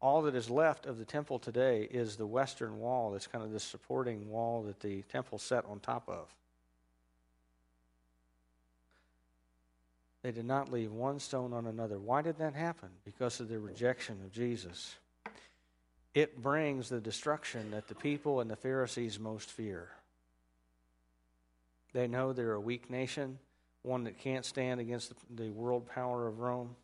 All 0.00 0.22
that 0.22 0.34
is 0.34 0.50
left 0.50 0.84
of 0.84 0.98
the 0.98 1.04
temple 1.06 1.38
today 1.38 1.88
is 1.90 2.16
the 2.16 2.26
western 2.26 2.78
wall 2.78 3.12
that's 3.12 3.26
kind 3.26 3.42
of 3.42 3.52
this 3.52 3.64
supporting 3.64 4.28
wall 4.28 4.62
that 4.64 4.80
the 4.80 5.02
temple 5.02 5.38
set 5.38 5.64
on 5.64 5.80
top 5.80 6.08
of. 6.08 6.28
They 10.24 10.32
did 10.32 10.46
not 10.46 10.72
leave 10.72 10.90
one 10.90 11.20
stone 11.20 11.52
on 11.52 11.66
another. 11.66 11.98
Why 11.98 12.22
did 12.22 12.38
that 12.38 12.54
happen? 12.54 12.88
Because 13.04 13.40
of 13.40 13.48
their 13.50 13.60
rejection 13.60 14.22
of 14.24 14.32
Jesus. 14.32 14.96
It 16.14 16.42
brings 16.42 16.88
the 16.88 16.98
destruction 16.98 17.72
that 17.72 17.88
the 17.88 17.94
people 17.94 18.40
and 18.40 18.50
the 18.50 18.56
Pharisees 18.56 19.20
most 19.20 19.50
fear. 19.50 19.90
They 21.92 22.08
know 22.08 22.32
they're 22.32 22.54
a 22.54 22.60
weak 22.60 22.88
nation, 22.88 23.38
one 23.82 24.04
that 24.04 24.16
can't 24.18 24.46
stand 24.46 24.80
against 24.80 25.12
the 25.36 25.50
world 25.50 25.86
power 25.86 26.26
of 26.26 26.40
Rome. 26.40 26.74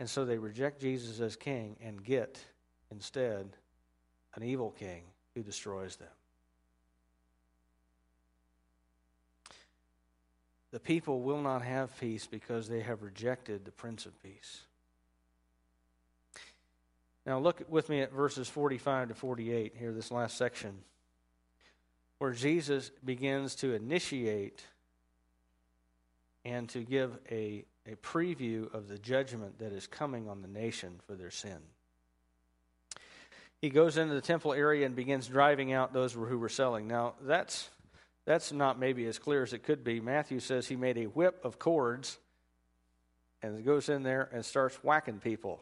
And 0.00 0.10
so 0.10 0.24
they 0.24 0.38
reject 0.38 0.80
Jesus 0.80 1.20
as 1.20 1.36
king 1.36 1.76
and 1.80 2.02
get 2.02 2.36
instead 2.90 3.46
an 4.34 4.42
evil 4.42 4.74
king 4.76 5.02
who 5.36 5.44
destroys 5.44 5.94
them. 5.94 6.08
The 10.74 10.80
people 10.80 11.20
will 11.20 11.40
not 11.40 11.62
have 11.62 11.96
peace 12.00 12.26
because 12.26 12.68
they 12.68 12.80
have 12.80 13.04
rejected 13.04 13.64
the 13.64 13.70
Prince 13.70 14.06
of 14.06 14.22
Peace. 14.24 14.62
Now, 17.24 17.38
look 17.38 17.62
with 17.68 17.88
me 17.88 18.00
at 18.00 18.12
verses 18.12 18.48
45 18.48 19.10
to 19.10 19.14
48 19.14 19.74
here, 19.78 19.92
this 19.92 20.10
last 20.10 20.36
section, 20.36 20.78
where 22.18 22.32
Jesus 22.32 22.90
begins 23.04 23.54
to 23.54 23.72
initiate 23.72 24.64
and 26.44 26.68
to 26.70 26.80
give 26.80 27.18
a, 27.30 27.64
a 27.86 27.94
preview 28.02 28.74
of 28.74 28.88
the 28.88 28.98
judgment 28.98 29.60
that 29.60 29.72
is 29.72 29.86
coming 29.86 30.28
on 30.28 30.42
the 30.42 30.48
nation 30.48 30.98
for 31.06 31.14
their 31.14 31.30
sin. 31.30 31.58
He 33.60 33.70
goes 33.70 33.96
into 33.96 34.16
the 34.16 34.20
temple 34.20 34.52
area 34.52 34.86
and 34.86 34.96
begins 34.96 35.28
driving 35.28 35.72
out 35.72 35.92
those 35.92 36.14
who 36.14 36.36
were 36.36 36.48
selling. 36.48 36.88
Now, 36.88 37.14
that's 37.22 37.70
that's 38.24 38.52
not 38.52 38.78
maybe 38.78 39.06
as 39.06 39.18
clear 39.18 39.42
as 39.42 39.52
it 39.52 39.62
could 39.62 39.84
be. 39.84 40.00
Matthew 40.00 40.40
says 40.40 40.66
he 40.66 40.76
made 40.76 40.96
a 40.98 41.04
whip 41.04 41.44
of 41.44 41.58
cords 41.58 42.18
and 43.42 43.64
goes 43.64 43.88
in 43.88 44.02
there 44.02 44.28
and 44.32 44.44
starts 44.44 44.76
whacking 44.76 45.18
people. 45.18 45.60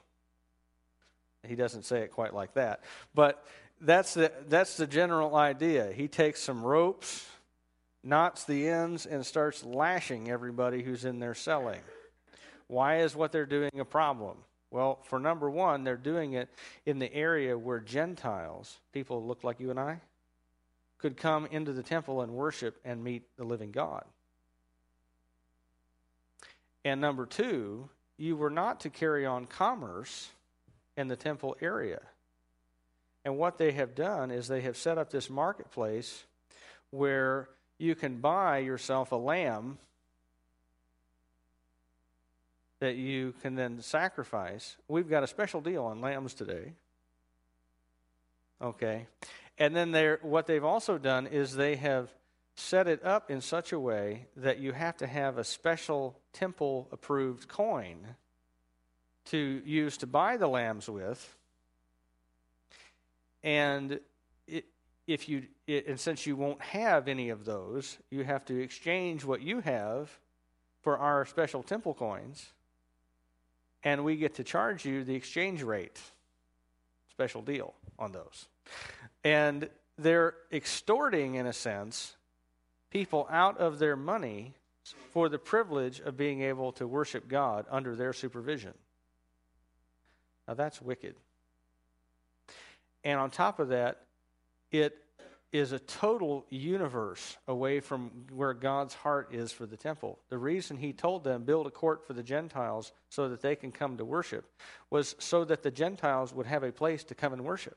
He 1.46 1.56
doesn't 1.56 1.84
say 1.84 2.02
it 2.02 2.12
quite 2.12 2.32
like 2.32 2.54
that. 2.54 2.84
But 3.14 3.44
that's 3.80 4.14
the, 4.14 4.30
that's 4.48 4.76
the 4.76 4.86
general 4.86 5.34
idea. 5.34 5.92
He 5.92 6.06
takes 6.06 6.40
some 6.40 6.62
ropes, 6.62 7.26
knots 8.04 8.44
the 8.44 8.68
ends, 8.68 9.06
and 9.06 9.26
starts 9.26 9.64
lashing 9.64 10.30
everybody 10.30 10.84
who's 10.84 11.04
in 11.04 11.18
there 11.18 11.34
selling. 11.34 11.80
Why 12.68 13.00
is 13.00 13.16
what 13.16 13.32
they're 13.32 13.44
doing 13.44 13.72
a 13.80 13.84
problem? 13.84 14.36
Well, 14.70 15.00
for 15.02 15.18
number 15.18 15.50
one, 15.50 15.82
they're 15.82 15.96
doing 15.96 16.34
it 16.34 16.48
in 16.86 17.00
the 17.00 17.12
area 17.12 17.58
where 17.58 17.80
Gentiles, 17.80 18.78
people 18.92 19.26
look 19.26 19.42
like 19.42 19.58
you 19.58 19.70
and 19.70 19.80
I, 19.80 20.00
could 21.02 21.16
come 21.16 21.46
into 21.46 21.72
the 21.72 21.82
temple 21.82 22.22
and 22.22 22.32
worship 22.32 22.80
and 22.84 23.02
meet 23.04 23.24
the 23.36 23.44
living 23.44 23.72
God. 23.72 24.04
And 26.84 27.00
number 27.00 27.26
two, 27.26 27.90
you 28.16 28.36
were 28.36 28.50
not 28.50 28.80
to 28.80 28.90
carry 28.90 29.26
on 29.26 29.46
commerce 29.46 30.30
in 30.96 31.08
the 31.08 31.16
temple 31.16 31.56
area. 31.60 32.00
And 33.24 33.36
what 33.36 33.58
they 33.58 33.72
have 33.72 33.94
done 33.94 34.30
is 34.30 34.48
they 34.48 34.62
have 34.62 34.76
set 34.76 34.96
up 34.96 35.10
this 35.10 35.28
marketplace 35.28 36.24
where 36.90 37.48
you 37.78 37.94
can 37.94 38.18
buy 38.18 38.58
yourself 38.58 39.12
a 39.12 39.16
lamb 39.16 39.78
that 42.80 42.96
you 42.96 43.34
can 43.42 43.54
then 43.54 43.80
sacrifice. 43.80 44.76
We've 44.88 45.08
got 45.08 45.22
a 45.22 45.28
special 45.28 45.60
deal 45.60 45.84
on 45.84 46.00
lambs 46.00 46.34
today. 46.34 46.72
Okay. 48.60 49.06
And 49.62 49.76
then 49.76 50.18
what 50.22 50.48
they've 50.48 50.64
also 50.64 50.98
done 50.98 51.28
is 51.28 51.54
they 51.54 51.76
have 51.76 52.12
set 52.56 52.88
it 52.88 53.04
up 53.04 53.30
in 53.30 53.40
such 53.40 53.70
a 53.70 53.78
way 53.78 54.26
that 54.38 54.58
you 54.58 54.72
have 54.72 54.96
to 54.96 55.06
have 55.06 55.38
a 55.38 55.44
special 55.44 56.18
temple 56.32 56.88
approved 56.90 57.46
coin 57.46 58.16
to 59.26 59.62
use 59.64 59.98
to 59.98 60.08
buy 60.08 60.36
the 60.36 60.48
lambs 60.48 60.88
with. 60.88 61.36
And 63.44 64.00
it, 64.48 64.64
if 65.06 65.28
you 65.28 65.44
it, 65.68 65.86
and 65.86 66.00
since 66.00 66.26
you 66.26 66.34
won't 66.34 66.60
have 66.60 67.06
any 67.06 67.28
of 67.28 67.44
those, 67.44 67.98
you 68.10 68.24
have 68.24 68.44
to 68.46 68.60
exchange 68.60 69.24
what 69.24 69.42
you 69.42 69.60
have 69.60 70.10
for 70.80 70.98
our 70.98 71.24
special 71.24 71.62
temple 71.62 71.94
coins, 71.94 72.48
and 73.84 74.02
we 74.02 74.16
get 74.16 74.34
to 74.34 74.42
charge 74.42 74.84
you 74.84 75.04
the 75.04 75.14
exchange 75.14 75.62
rate. 75.62 76.00
Special 77.12 77.42
deal 77.42 77.74
on 77.96 78.10
those. 78.10 78.48
And 79.24 79.68
they're 79.98 80.34
extorting, 80.52 81.36
in 81.36 81.46
a 81.46 81.52
sense, 81.52 82.16
people 82.90 83.26
out 83.30 83.58
of 83.58 83.78
their 83.78 83.96
money 83.96 84.54
for 85.12 85.28
the 85.28 85.38
privilege 85.38 86.00
of 86.00 86.16
being 86.16 86.42
able 86.42 86.72
to 86.72 86.86
worship 86.86 87.28
God 87.28 87.66
under 87.70 87.94
their 87.94 88.12
supervision. 88.12 88.74
Now, 90.48 90.54
that's 90.54 90.82
wicked. 90.82 91.14
And 93.04 93.18
on 93.18 93.30
top 93.30 93.60
of 93.60 93.68
that, 93.68 94.00
it 94.70 94.96
is 95.52 95.72
a 95.72 95.78
total 95.78 96.46
universe 96.48 97.36
away 97.46 97.78
from 97.80 98.10
where 98.32 98.54
God's 98.54 98.94
heart 98.94 99.34
is 99.34 99.52
for 99.52 99.66
the 99.66 99.76
temple. 99.76 100.18
The 100.30 100.38
reason 100.38 100.78
he 100.78 100.94
told 100.94 101.24
them, 101.24 101.44
build 101.44 101.66
a 101.66 101.70
court 101.70 102.06
for 102.06 102.14
the 102.14 102.22
Gentiles 102.22 102.92
so 103.10 103.28
that 103.28 103.42
they 103.42 103.54
can 103.54 103.70
come 103.70 103.98
to 103.98 104.04
worship, 104.04 104.46
was 104.88 105.14
so 105.18 105.44
that 105.44 105.62
the 105.62 105.70
Gentiles 105.70 106.32
would 106.32 106.46
have 106.46 106.62
a 106.62 106.72
place 106.72 107.04
to 107.04 107.14
come 107.14 107.34
and 107.34 107.44
worship. 107.44 107.76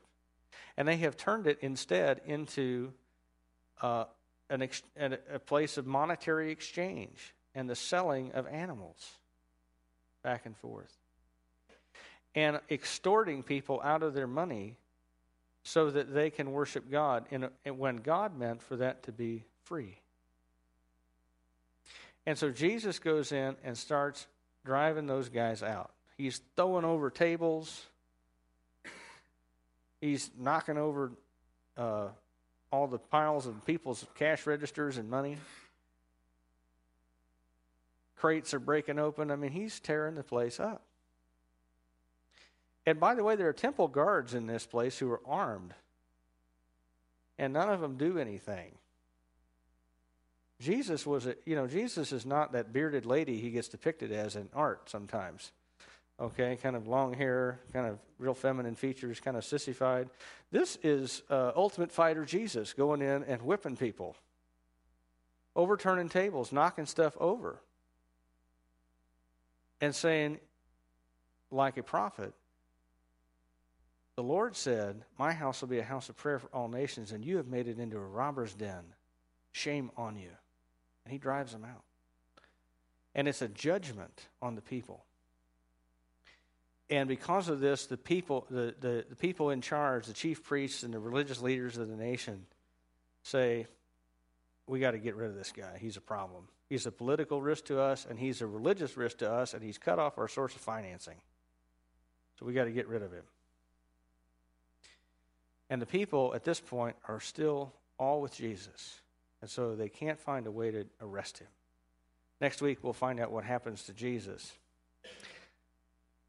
And 0.76 0.86
they 0.86 0.96
have 0.98 1.16
turned 1.16 1.46
it 1.46 1.58
instead 1.60 2.20
into 2.26 2.92
uh, 3.80 4.04
an 4.50 4.62
ex- 4.62 4.82
a 4.98 5.38
place 5.38 5.76
of 5.78 5.86
monetary 5.86 6.50
exchange 6.50 7.34
and 7.54 7.68
the 7.68 7.74
selling 7.74 8.32
of 8.32 8.46
animals 8.46 9.12
back 10.22 10.46
and 10.46 10.56
forth. 10.56 10.92
And 12.34 12.60
extorting 12.70 13.42
people 13.42 13.80
out 13.82 14.02
of 14.02 14.12
their 14.12 14.26
money 14.26 14.76
so 15.62 15.90
that 15.90 16.12
they 16.12 16.30
can 16.30 16.52
worship 16.52 16.90
God 16.90 17.24
in 17.30 17.48
a, 17.64 17.72
when 17.72 17.96
God 17.96 18.38
meant 18.38 18.62
for 18.62 18.76
that 18.76 19.02
to 19.04 19.12
be 19.12 19.44
free. 19.64 19.98
And 22.26 22.36
so 22.36 22.50
Jesus 22.50 22.98
goes 22.98 23.32
in 23.32 23.56
and 23.64 23.78
starts 23.78 24.26
driving 24.64 25.06
those 25.06 25.28
guys 25.28 25.62
out. 25.62 25.92
He's 26.18 26.40
throwing 26.56 26.84
over 26.84 27.08
tables. 27.08 27.86
He's 30.00 30.30
knocking 30.38 30.78
over 30.78 31.12
uh, 31.76 32.08
all 32.70 32.86
the 32.86 32.98
piles 32.98 33.46
of 33.46 33.64
people's 33.64 34.04
cash 34.18 34.46
registers 34.46 34.98
and 34.98 35.08
money. 35.08 35.38
Crates 38.16 38.54
are 38.54 38.58
breaking 38.58 38.98
open. 38.98 39.30
I 39.30 39.36
mean, 39.36 39.52
he's 39.52 39.80
tearing 39.80 40.14
the 40.14 40.22
place 40.22 40.60
up. 40.60 40.82
And 42.86 43.00
by 43.00 43.14
the 43.14 43.24
way, 43.24 43.36
there 43.36 43.48
are 43.48 43.52
temple 43.52 43.88
guards 43.88 44.34
in 44.34 44.46
this 44.46 44.64
place 44.64 44.98
who 44.98 45.10
are 45.10 45.20
armed, 45.26 45.74
and 47.38 47.52
none 47.52 47.68
of 47.68 47.80
them 47.80 47.96
do 47.96 48.18
anything. 48.18 48.72
Jesus 50.60 51.04
was, 51.04 51.26
a, 51.26 51.34
you 51.44 51.56
know, 51.56 51.66
Jesus 51.66 52.12
is 52.12 52.24
not 52.24 52.52
that 52.52 52.72
bearded 52.72 53.04
lady 53.04 53.38
he 53.38 53.50
gets 53.50 53.68
depicted 53.68 54.12
as 54.12 54.36
in 54.36 54.48
art 54.54 54.88
sometimes 54.88 55.50
okay, 56.20 56.56
kind 56.62 56.76
of 56.76 56.86
long 56.86 57.14
hair, 57.14 57.60
kind 57.72 57.86
of 57.86 57.98
real 58.18 58.34
feminine 58.34 58.74
features, 58.74 59.20
kind 59.20 59.36
of 59.36 59.44
sissified. 59.44 60.08
This 60.50 60.78
is 60.82 61.22
uh, 61.30 61.52
Ultimate 61.56 61.92
Fighter 61.92 62.24
Jesus 62.24 62.72
going 62.72 63.02
in 63.02 63.24
and 63.24 63.42
whipping 63.42 63.76
people, 63.76 64.16
overturning 65.54 66.08
tables, 66.08 66.52
knocking 66.52 66.86
stuff 66.86 67.16
over, 67.20 67.60
and 69.80 69.94
saying, 69.94 70.38
like 71.50 71.76
a 71.76 71.82
prophet, 71.82 72.32
The 74.16 74.22
Lord 74.22 74.56
said, 74.56 75.04
My 75.18 75.32
house 75.32 75.60
will 75.60 75.68
be 75.68 75.78
a 75.78 75.84
house 75.84 76.08
of 76.08 76.16
prayer 76.16 76.38
for 76.38 76.48
all 76.48 76.68
nations, 76.68 77.12
and 77.12 77.24
you 77.24 77.36
have 77.36 77.48
made 77.48 77.68
it 77.68 77.78
into 77.78 77.98
a 77.98 78.00
robber's 78.00 78.54
den. 78.54 78.82
Shame 79.52 79.90
on 79.96 80.16
you. 80.16 80.30
And 81.04 81.12
he 81.12 81.18
drives 81.18 81.52
them 81.52 81.64
out. 81.64 81.84
And 83.14 83.28
it's 83.28 83.42
a 83.42 83.48
judgment 83.48 84.28
on 84.42 84.54
the 84.54 84.62
people. 84.62 85.05
And 86.88 87.08
because 87.08 87.48
of 87.48 87.60
this, 87.60 87.86
the 87.86 87.96
people, 87.96 88.46
the, 88.48 88.74
the, 88.80 89.04
the 89.08 89.16
people 89.16 89.50
in 89.50 89.60
charge, 89.60 90.06
the 90.06 90.12
chief 90.12 90.44
priests 90.44 90.82
and 90.82 90.94
the 90.94 91.00
religious 91.00 91.42
leaders 91.42 91.76
of 91.76 91.88
the 91.88 91.96
nation, 91.96 92.46
say, 93.24 93.66
We 94.66 94.78
got 94.78 94.92
to 94.92 94.98
get 94.98 95.16
rid 95.16 95.30
of 95.30 95.36
this 95.36 95.52
guy. 95.52 95.78
He's 95.80 95.96
a 95.96 96.00
problem. 96.00 96.44
He's 96.68 96.86
a 96.86 96.92
political 96.92 97.40
risk 97.40 97.66
to 97.66 97.80
us, 97.80 98.06
and 98.08 98.18
he's 98.18 98.40
a 98.40 98.46
religious 98.46 98.96
risk 98.96 99.18
to 99.18 99.30
us, 99.30 99.54
and 99.54 99.62
he's 99.62 99.78
cut 99.78 99.98
off 99.98 100.18
our 100.18 100.28
source 100.28 100.54
of 100.54 100.60
financing. 100.60 101.16
So 102.38 102.46
we 102.46 102.52
got 102.52 102.64
to 102.64 102.72
get 102.72 102.88
rid 102.88 103.02
of 103.02 103.12
him. 103.12 103.24
And 105.70 105.82
the 105.82 105.86
people 105.86 106.32
at 106.34 106.44
this 106.44 106.60
point 106.60 106.96
are 107.08 107.20
still 107.20 107.72
all 107.98 108.20
with 108.20 108.34
Jesus. 108.34 109.00
And 109.40 109.50
so 109.50 109.74
they 109.74 109.88
can't 109.88 110.18
find 110.18 110.46
a 110.46 110.50
way 110.50 110.70
to 110.70 110.86
arrest 111.00 111.38
him. 111.38 111.48
Next 112.40 112.60
week, 112.60 112.78
we'll 112.82 112.92
find 112.92 113.18
out 113.18 113.30
what 113.30 113.44
happens 113.44 113.84
to 113.84 113.92
Jesus. 113.92 114.52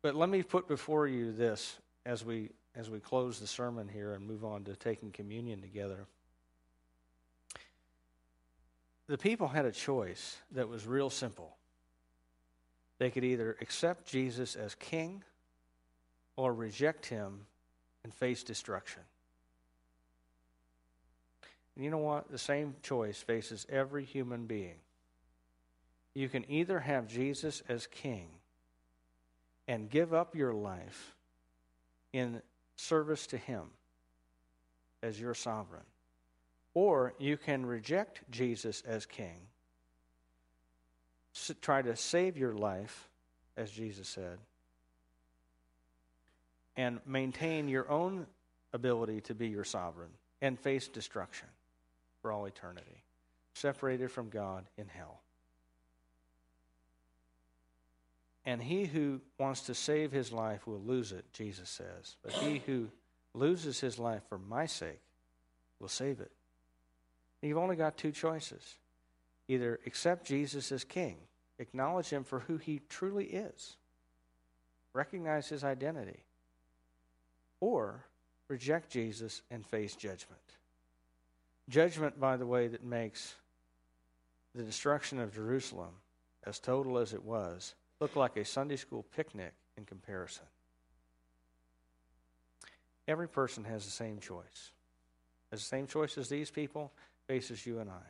But 0.02 0.16
let 0.16 0.30
me 0.30 0.44
put 0.44 0.68
before 0.68 1.08
you 1.08 1.32
this 1.32 1.78
as 2.06 2.24
we, 2.24 2.50
as 2.76 2.90
we 2.90 3.00
close 3.00 3.40
the 3.40 3.48
sermon 3.48 3.88
here 3.88 4.14
and 4.14 4.26
move 4.26 4.46
on 4.46 4.64
to 4.66 4.76
taking 4.76 5.12
communion 5.12 5.62
together. 5.62 6.06
The 9.08 9.18
people 9.18 9.48
had 9.48 9.66
a 9.66 9.72
choice 9.72 10.38
that 10.52 10.68
was 10.68 10.86
real 10.86 11.10
simple. 11.10 11.56
They 13.00 13.10
could 13.10 13.24
either 13.24 13.56
accept 13.62 14.06
Jesus 14.06 14.56
as 14.56 14.76
king 14.76 15.24
or 16.36 16.54
reject 16.54 17.06
him 17.06 17.46
and 18.04 18.14
face 18.14 18.44
destruction. 18.44 19.02
And 21.76 21.86
you 21.86 21.92
know 21.92 21.98
what? 22.00 22.32
The 22.32 22.38
same 22.38 22.76
choice 22.82 23.22
faces 23.22 23.66
every 23.70 24.04
human 24.04 24.46
being. 24.46 24.76
You 26.14 26.28
can 26.28 26.50
either 26.50 26.80
have 26.80 27.08
Jesus 27.08 27.62
as 27.70 27.88
king 27.88 28.28
and 29.68 29.90
give 29.90 30.14
up 30.14 30.36
your 30.36 30.54
life 30.54 31.16
in 32.14 32.42
service 32.76 33.28
to 33.28 33.38
him 33.38 33.64
as 35.04 35.20
your 35.20 35.34
sovereign, 35.34 35.84
or 36.74 37.14
you 37.20 37.38
can 37.38 37.66
reject 37.66 38.22
Jesus 38.32 38.82
as 38.88 39.06
king, 39.06 39.40
try 41.62 41.82
to 41.82 41.96
save 41.96 42.38
your 42.38 42.54
life, 42.54 43.10
as 43.56 43.70
Jesus 43.72 44.08
said, 44.08 44.38
and 46.76 47.00
maintain 47.06 47.68
your 47.68 47.90
own 47.90 48.26
ability 48.74 49.22
to 49.22 49.34
be 49.34 49.48
your 49.48 49.64
sovereign 49.64 50.12
and 50.42 50.60
face 50.60 50.88
destruction 50.88 51.48
for 52.22 52.32
all 52.32 52.46
eternity, 52.46 53.04
separated 53.54 54.12
from 54.12 54.30
God 54.30 54.66
in 54.78 54.88
hell. 54.88 55.22
And 58.48 58.64
he 58.64 58.86
who 58.86 59.20
wants 59.38 59.64
to 59.64 59.76
save 59.76 60.14
his 60.14 60.32
life 60.32 60.66
will 60.66 60.80
lose 60.80 61.12
it, 61.12 61.26
Jesus 61.34 61.70
says. 61.70 62.16
But 62.24 62.32
he 62.32 62.60
who 62.66 62.88
loses 63.34 63.82
his 63.82 64.00
life 64.00 64.22
for 64.30 64.38
my 64.38 64.66
sake 64.66 65.02
will 65.82 65.90
save 65.90 66.22
it. 66.22 66.32
You've 67.42 67.58
only 67.58 67.76
got 67.76 67.98
two 67.98 68.12
choices 68.12 68.78
either 69.50 69.80
accept 69.86 70.26
Jesus 70.26 70.72
as 70.72 70.84
king, 70.84 71.16
acknowledge 71.60 72.10
him 72.10 72.24
for 72.24 72.40
who 72.40 72.58
he 72.58 72.82
truly 72.90 73.26
is, 73.26 73.76
recognize 74.94 75.48
his 75.48 75.64
identity, 75.64 76.20
or 77.62 78.06
reject 78.48 78.90
Jesus 78.90 79.42
and 79.52 79.66
face 79.66 79.96
judgment. 79.96 80.42
Judgment, 81.70 82.20
by 82.20 82.38
the 82.38 82.46
way, 82.46 82.68
that 82.68 82.84
makes 82.84 83.36
the 84.56 84.64
destruction 84.64 85.20
of 85.20 85.34
Jerusalem, 85.34 85.92
as 86.46 86.60
total 86.60 86.98
as 86.98 87.14
it 87.14 87.24
was, 87.24 87.74
look 88.00 88.16
like 88.16 88.38
a 88.38 88.46
Sunday 88.46 88.76
school 88.76 89.06
picnic 89.16 89.54
in 89.78 89.86
comparison. 89.86 90.46
Every 93.08 93.28
person 93.28 93.64
has 93.64 93.86
the 93.86 93.92
same 93.92 94.20
choice. 94.20 94.72
Has 95.52 95.62
the 95.62 95.66
same 95.66 95.88
choice 95.88 96.18
as 96.18 96.28
these 96.28 96.52
people, 96.52 96.92
faces 97.28 97.66
you 97.66 97.80
and 97.80 97.90
I. 97.90 98.04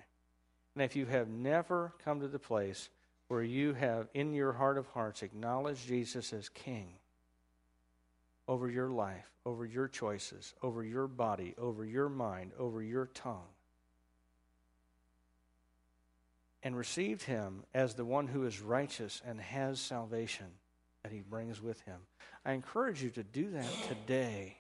And 0.75 0.83
if 0.83 0.95
you 0.95 1.05
have 1.05 1.27
never 1.27 1.93
come 2.03 2.21
to 2.21 2.27
the 2.27 2.39
place 2.39 2.89
where 3.27 3.43
you 3.43 3.73
have, 3.73 4.07
in 4.13 4.33
your 4.33 4.53
heart 4.53 4.77
of 4.77 4.87
hearts, 4.87 5.21
acknowledged 5.21 5.87
Jesus 5.87 6.33
as 6.33 6.49
King 6.49 6.93
over 8.47 8.69
your 8.69 8.89
life, 8.89 9.25
over 9.45 9.65
your 9.65 9.87
choices, 9.87 10.53
over 10.61 10.83
your 10.83 11.07
body, 11.07 11.53
over 11.57 11.85
your 11.85 12.09
mind, 12.09 12.51
over 12.57 12.81
your 12.81 13.07
tongue, 13.07 13.47
and 16.63 16.75
received 16.75 17.23
him 17.23 17.63
as 17.73 17.93
the 17.93 18.05
one 18.05 18.27
who 18.27 18.45
is 18.45 18.61
righteous 18.61 19.21
and 19.25 19.39
has 19.39 19.79
salvation 19.79 20.47
that 21.03 21.11
he 21.11 21.21
brings 21.21 21.61
with 21.61 21.81
him. 21.81 21.99
I 22.45 22.53
encourage 22.53 23.03
you 23.03 23.09
to 23.11 23.23
do 23.23 23.51
that 23.51 23.71
today. 23.87 24.57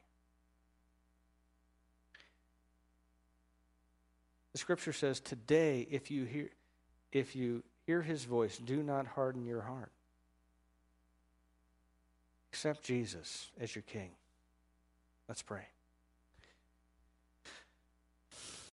The 4.53 4.59
scripture 4.59 4.93
says, 4.93 5.19
Today, 5.19 5.87
if 5.89 6.09
you 6.09 6.25
hear 6.25 6.49
if 7.11 7.35
you 7.35 7.63
hear 7.85 8.01
his 8.01 8.25
voice, 8.25 8.57
do 8.57 8.83
not 8.83 9.07
harden 9.07 9.45
your 9.45 9.61
heart. 9.61 9.91
Accept 12.51 12.83
Jesus 12.83 13.49
as 13.59 13.75
your 13.75 13.83
king. 13.83 14.11
Let's 15.27 15.41
pray. 15.41 15.67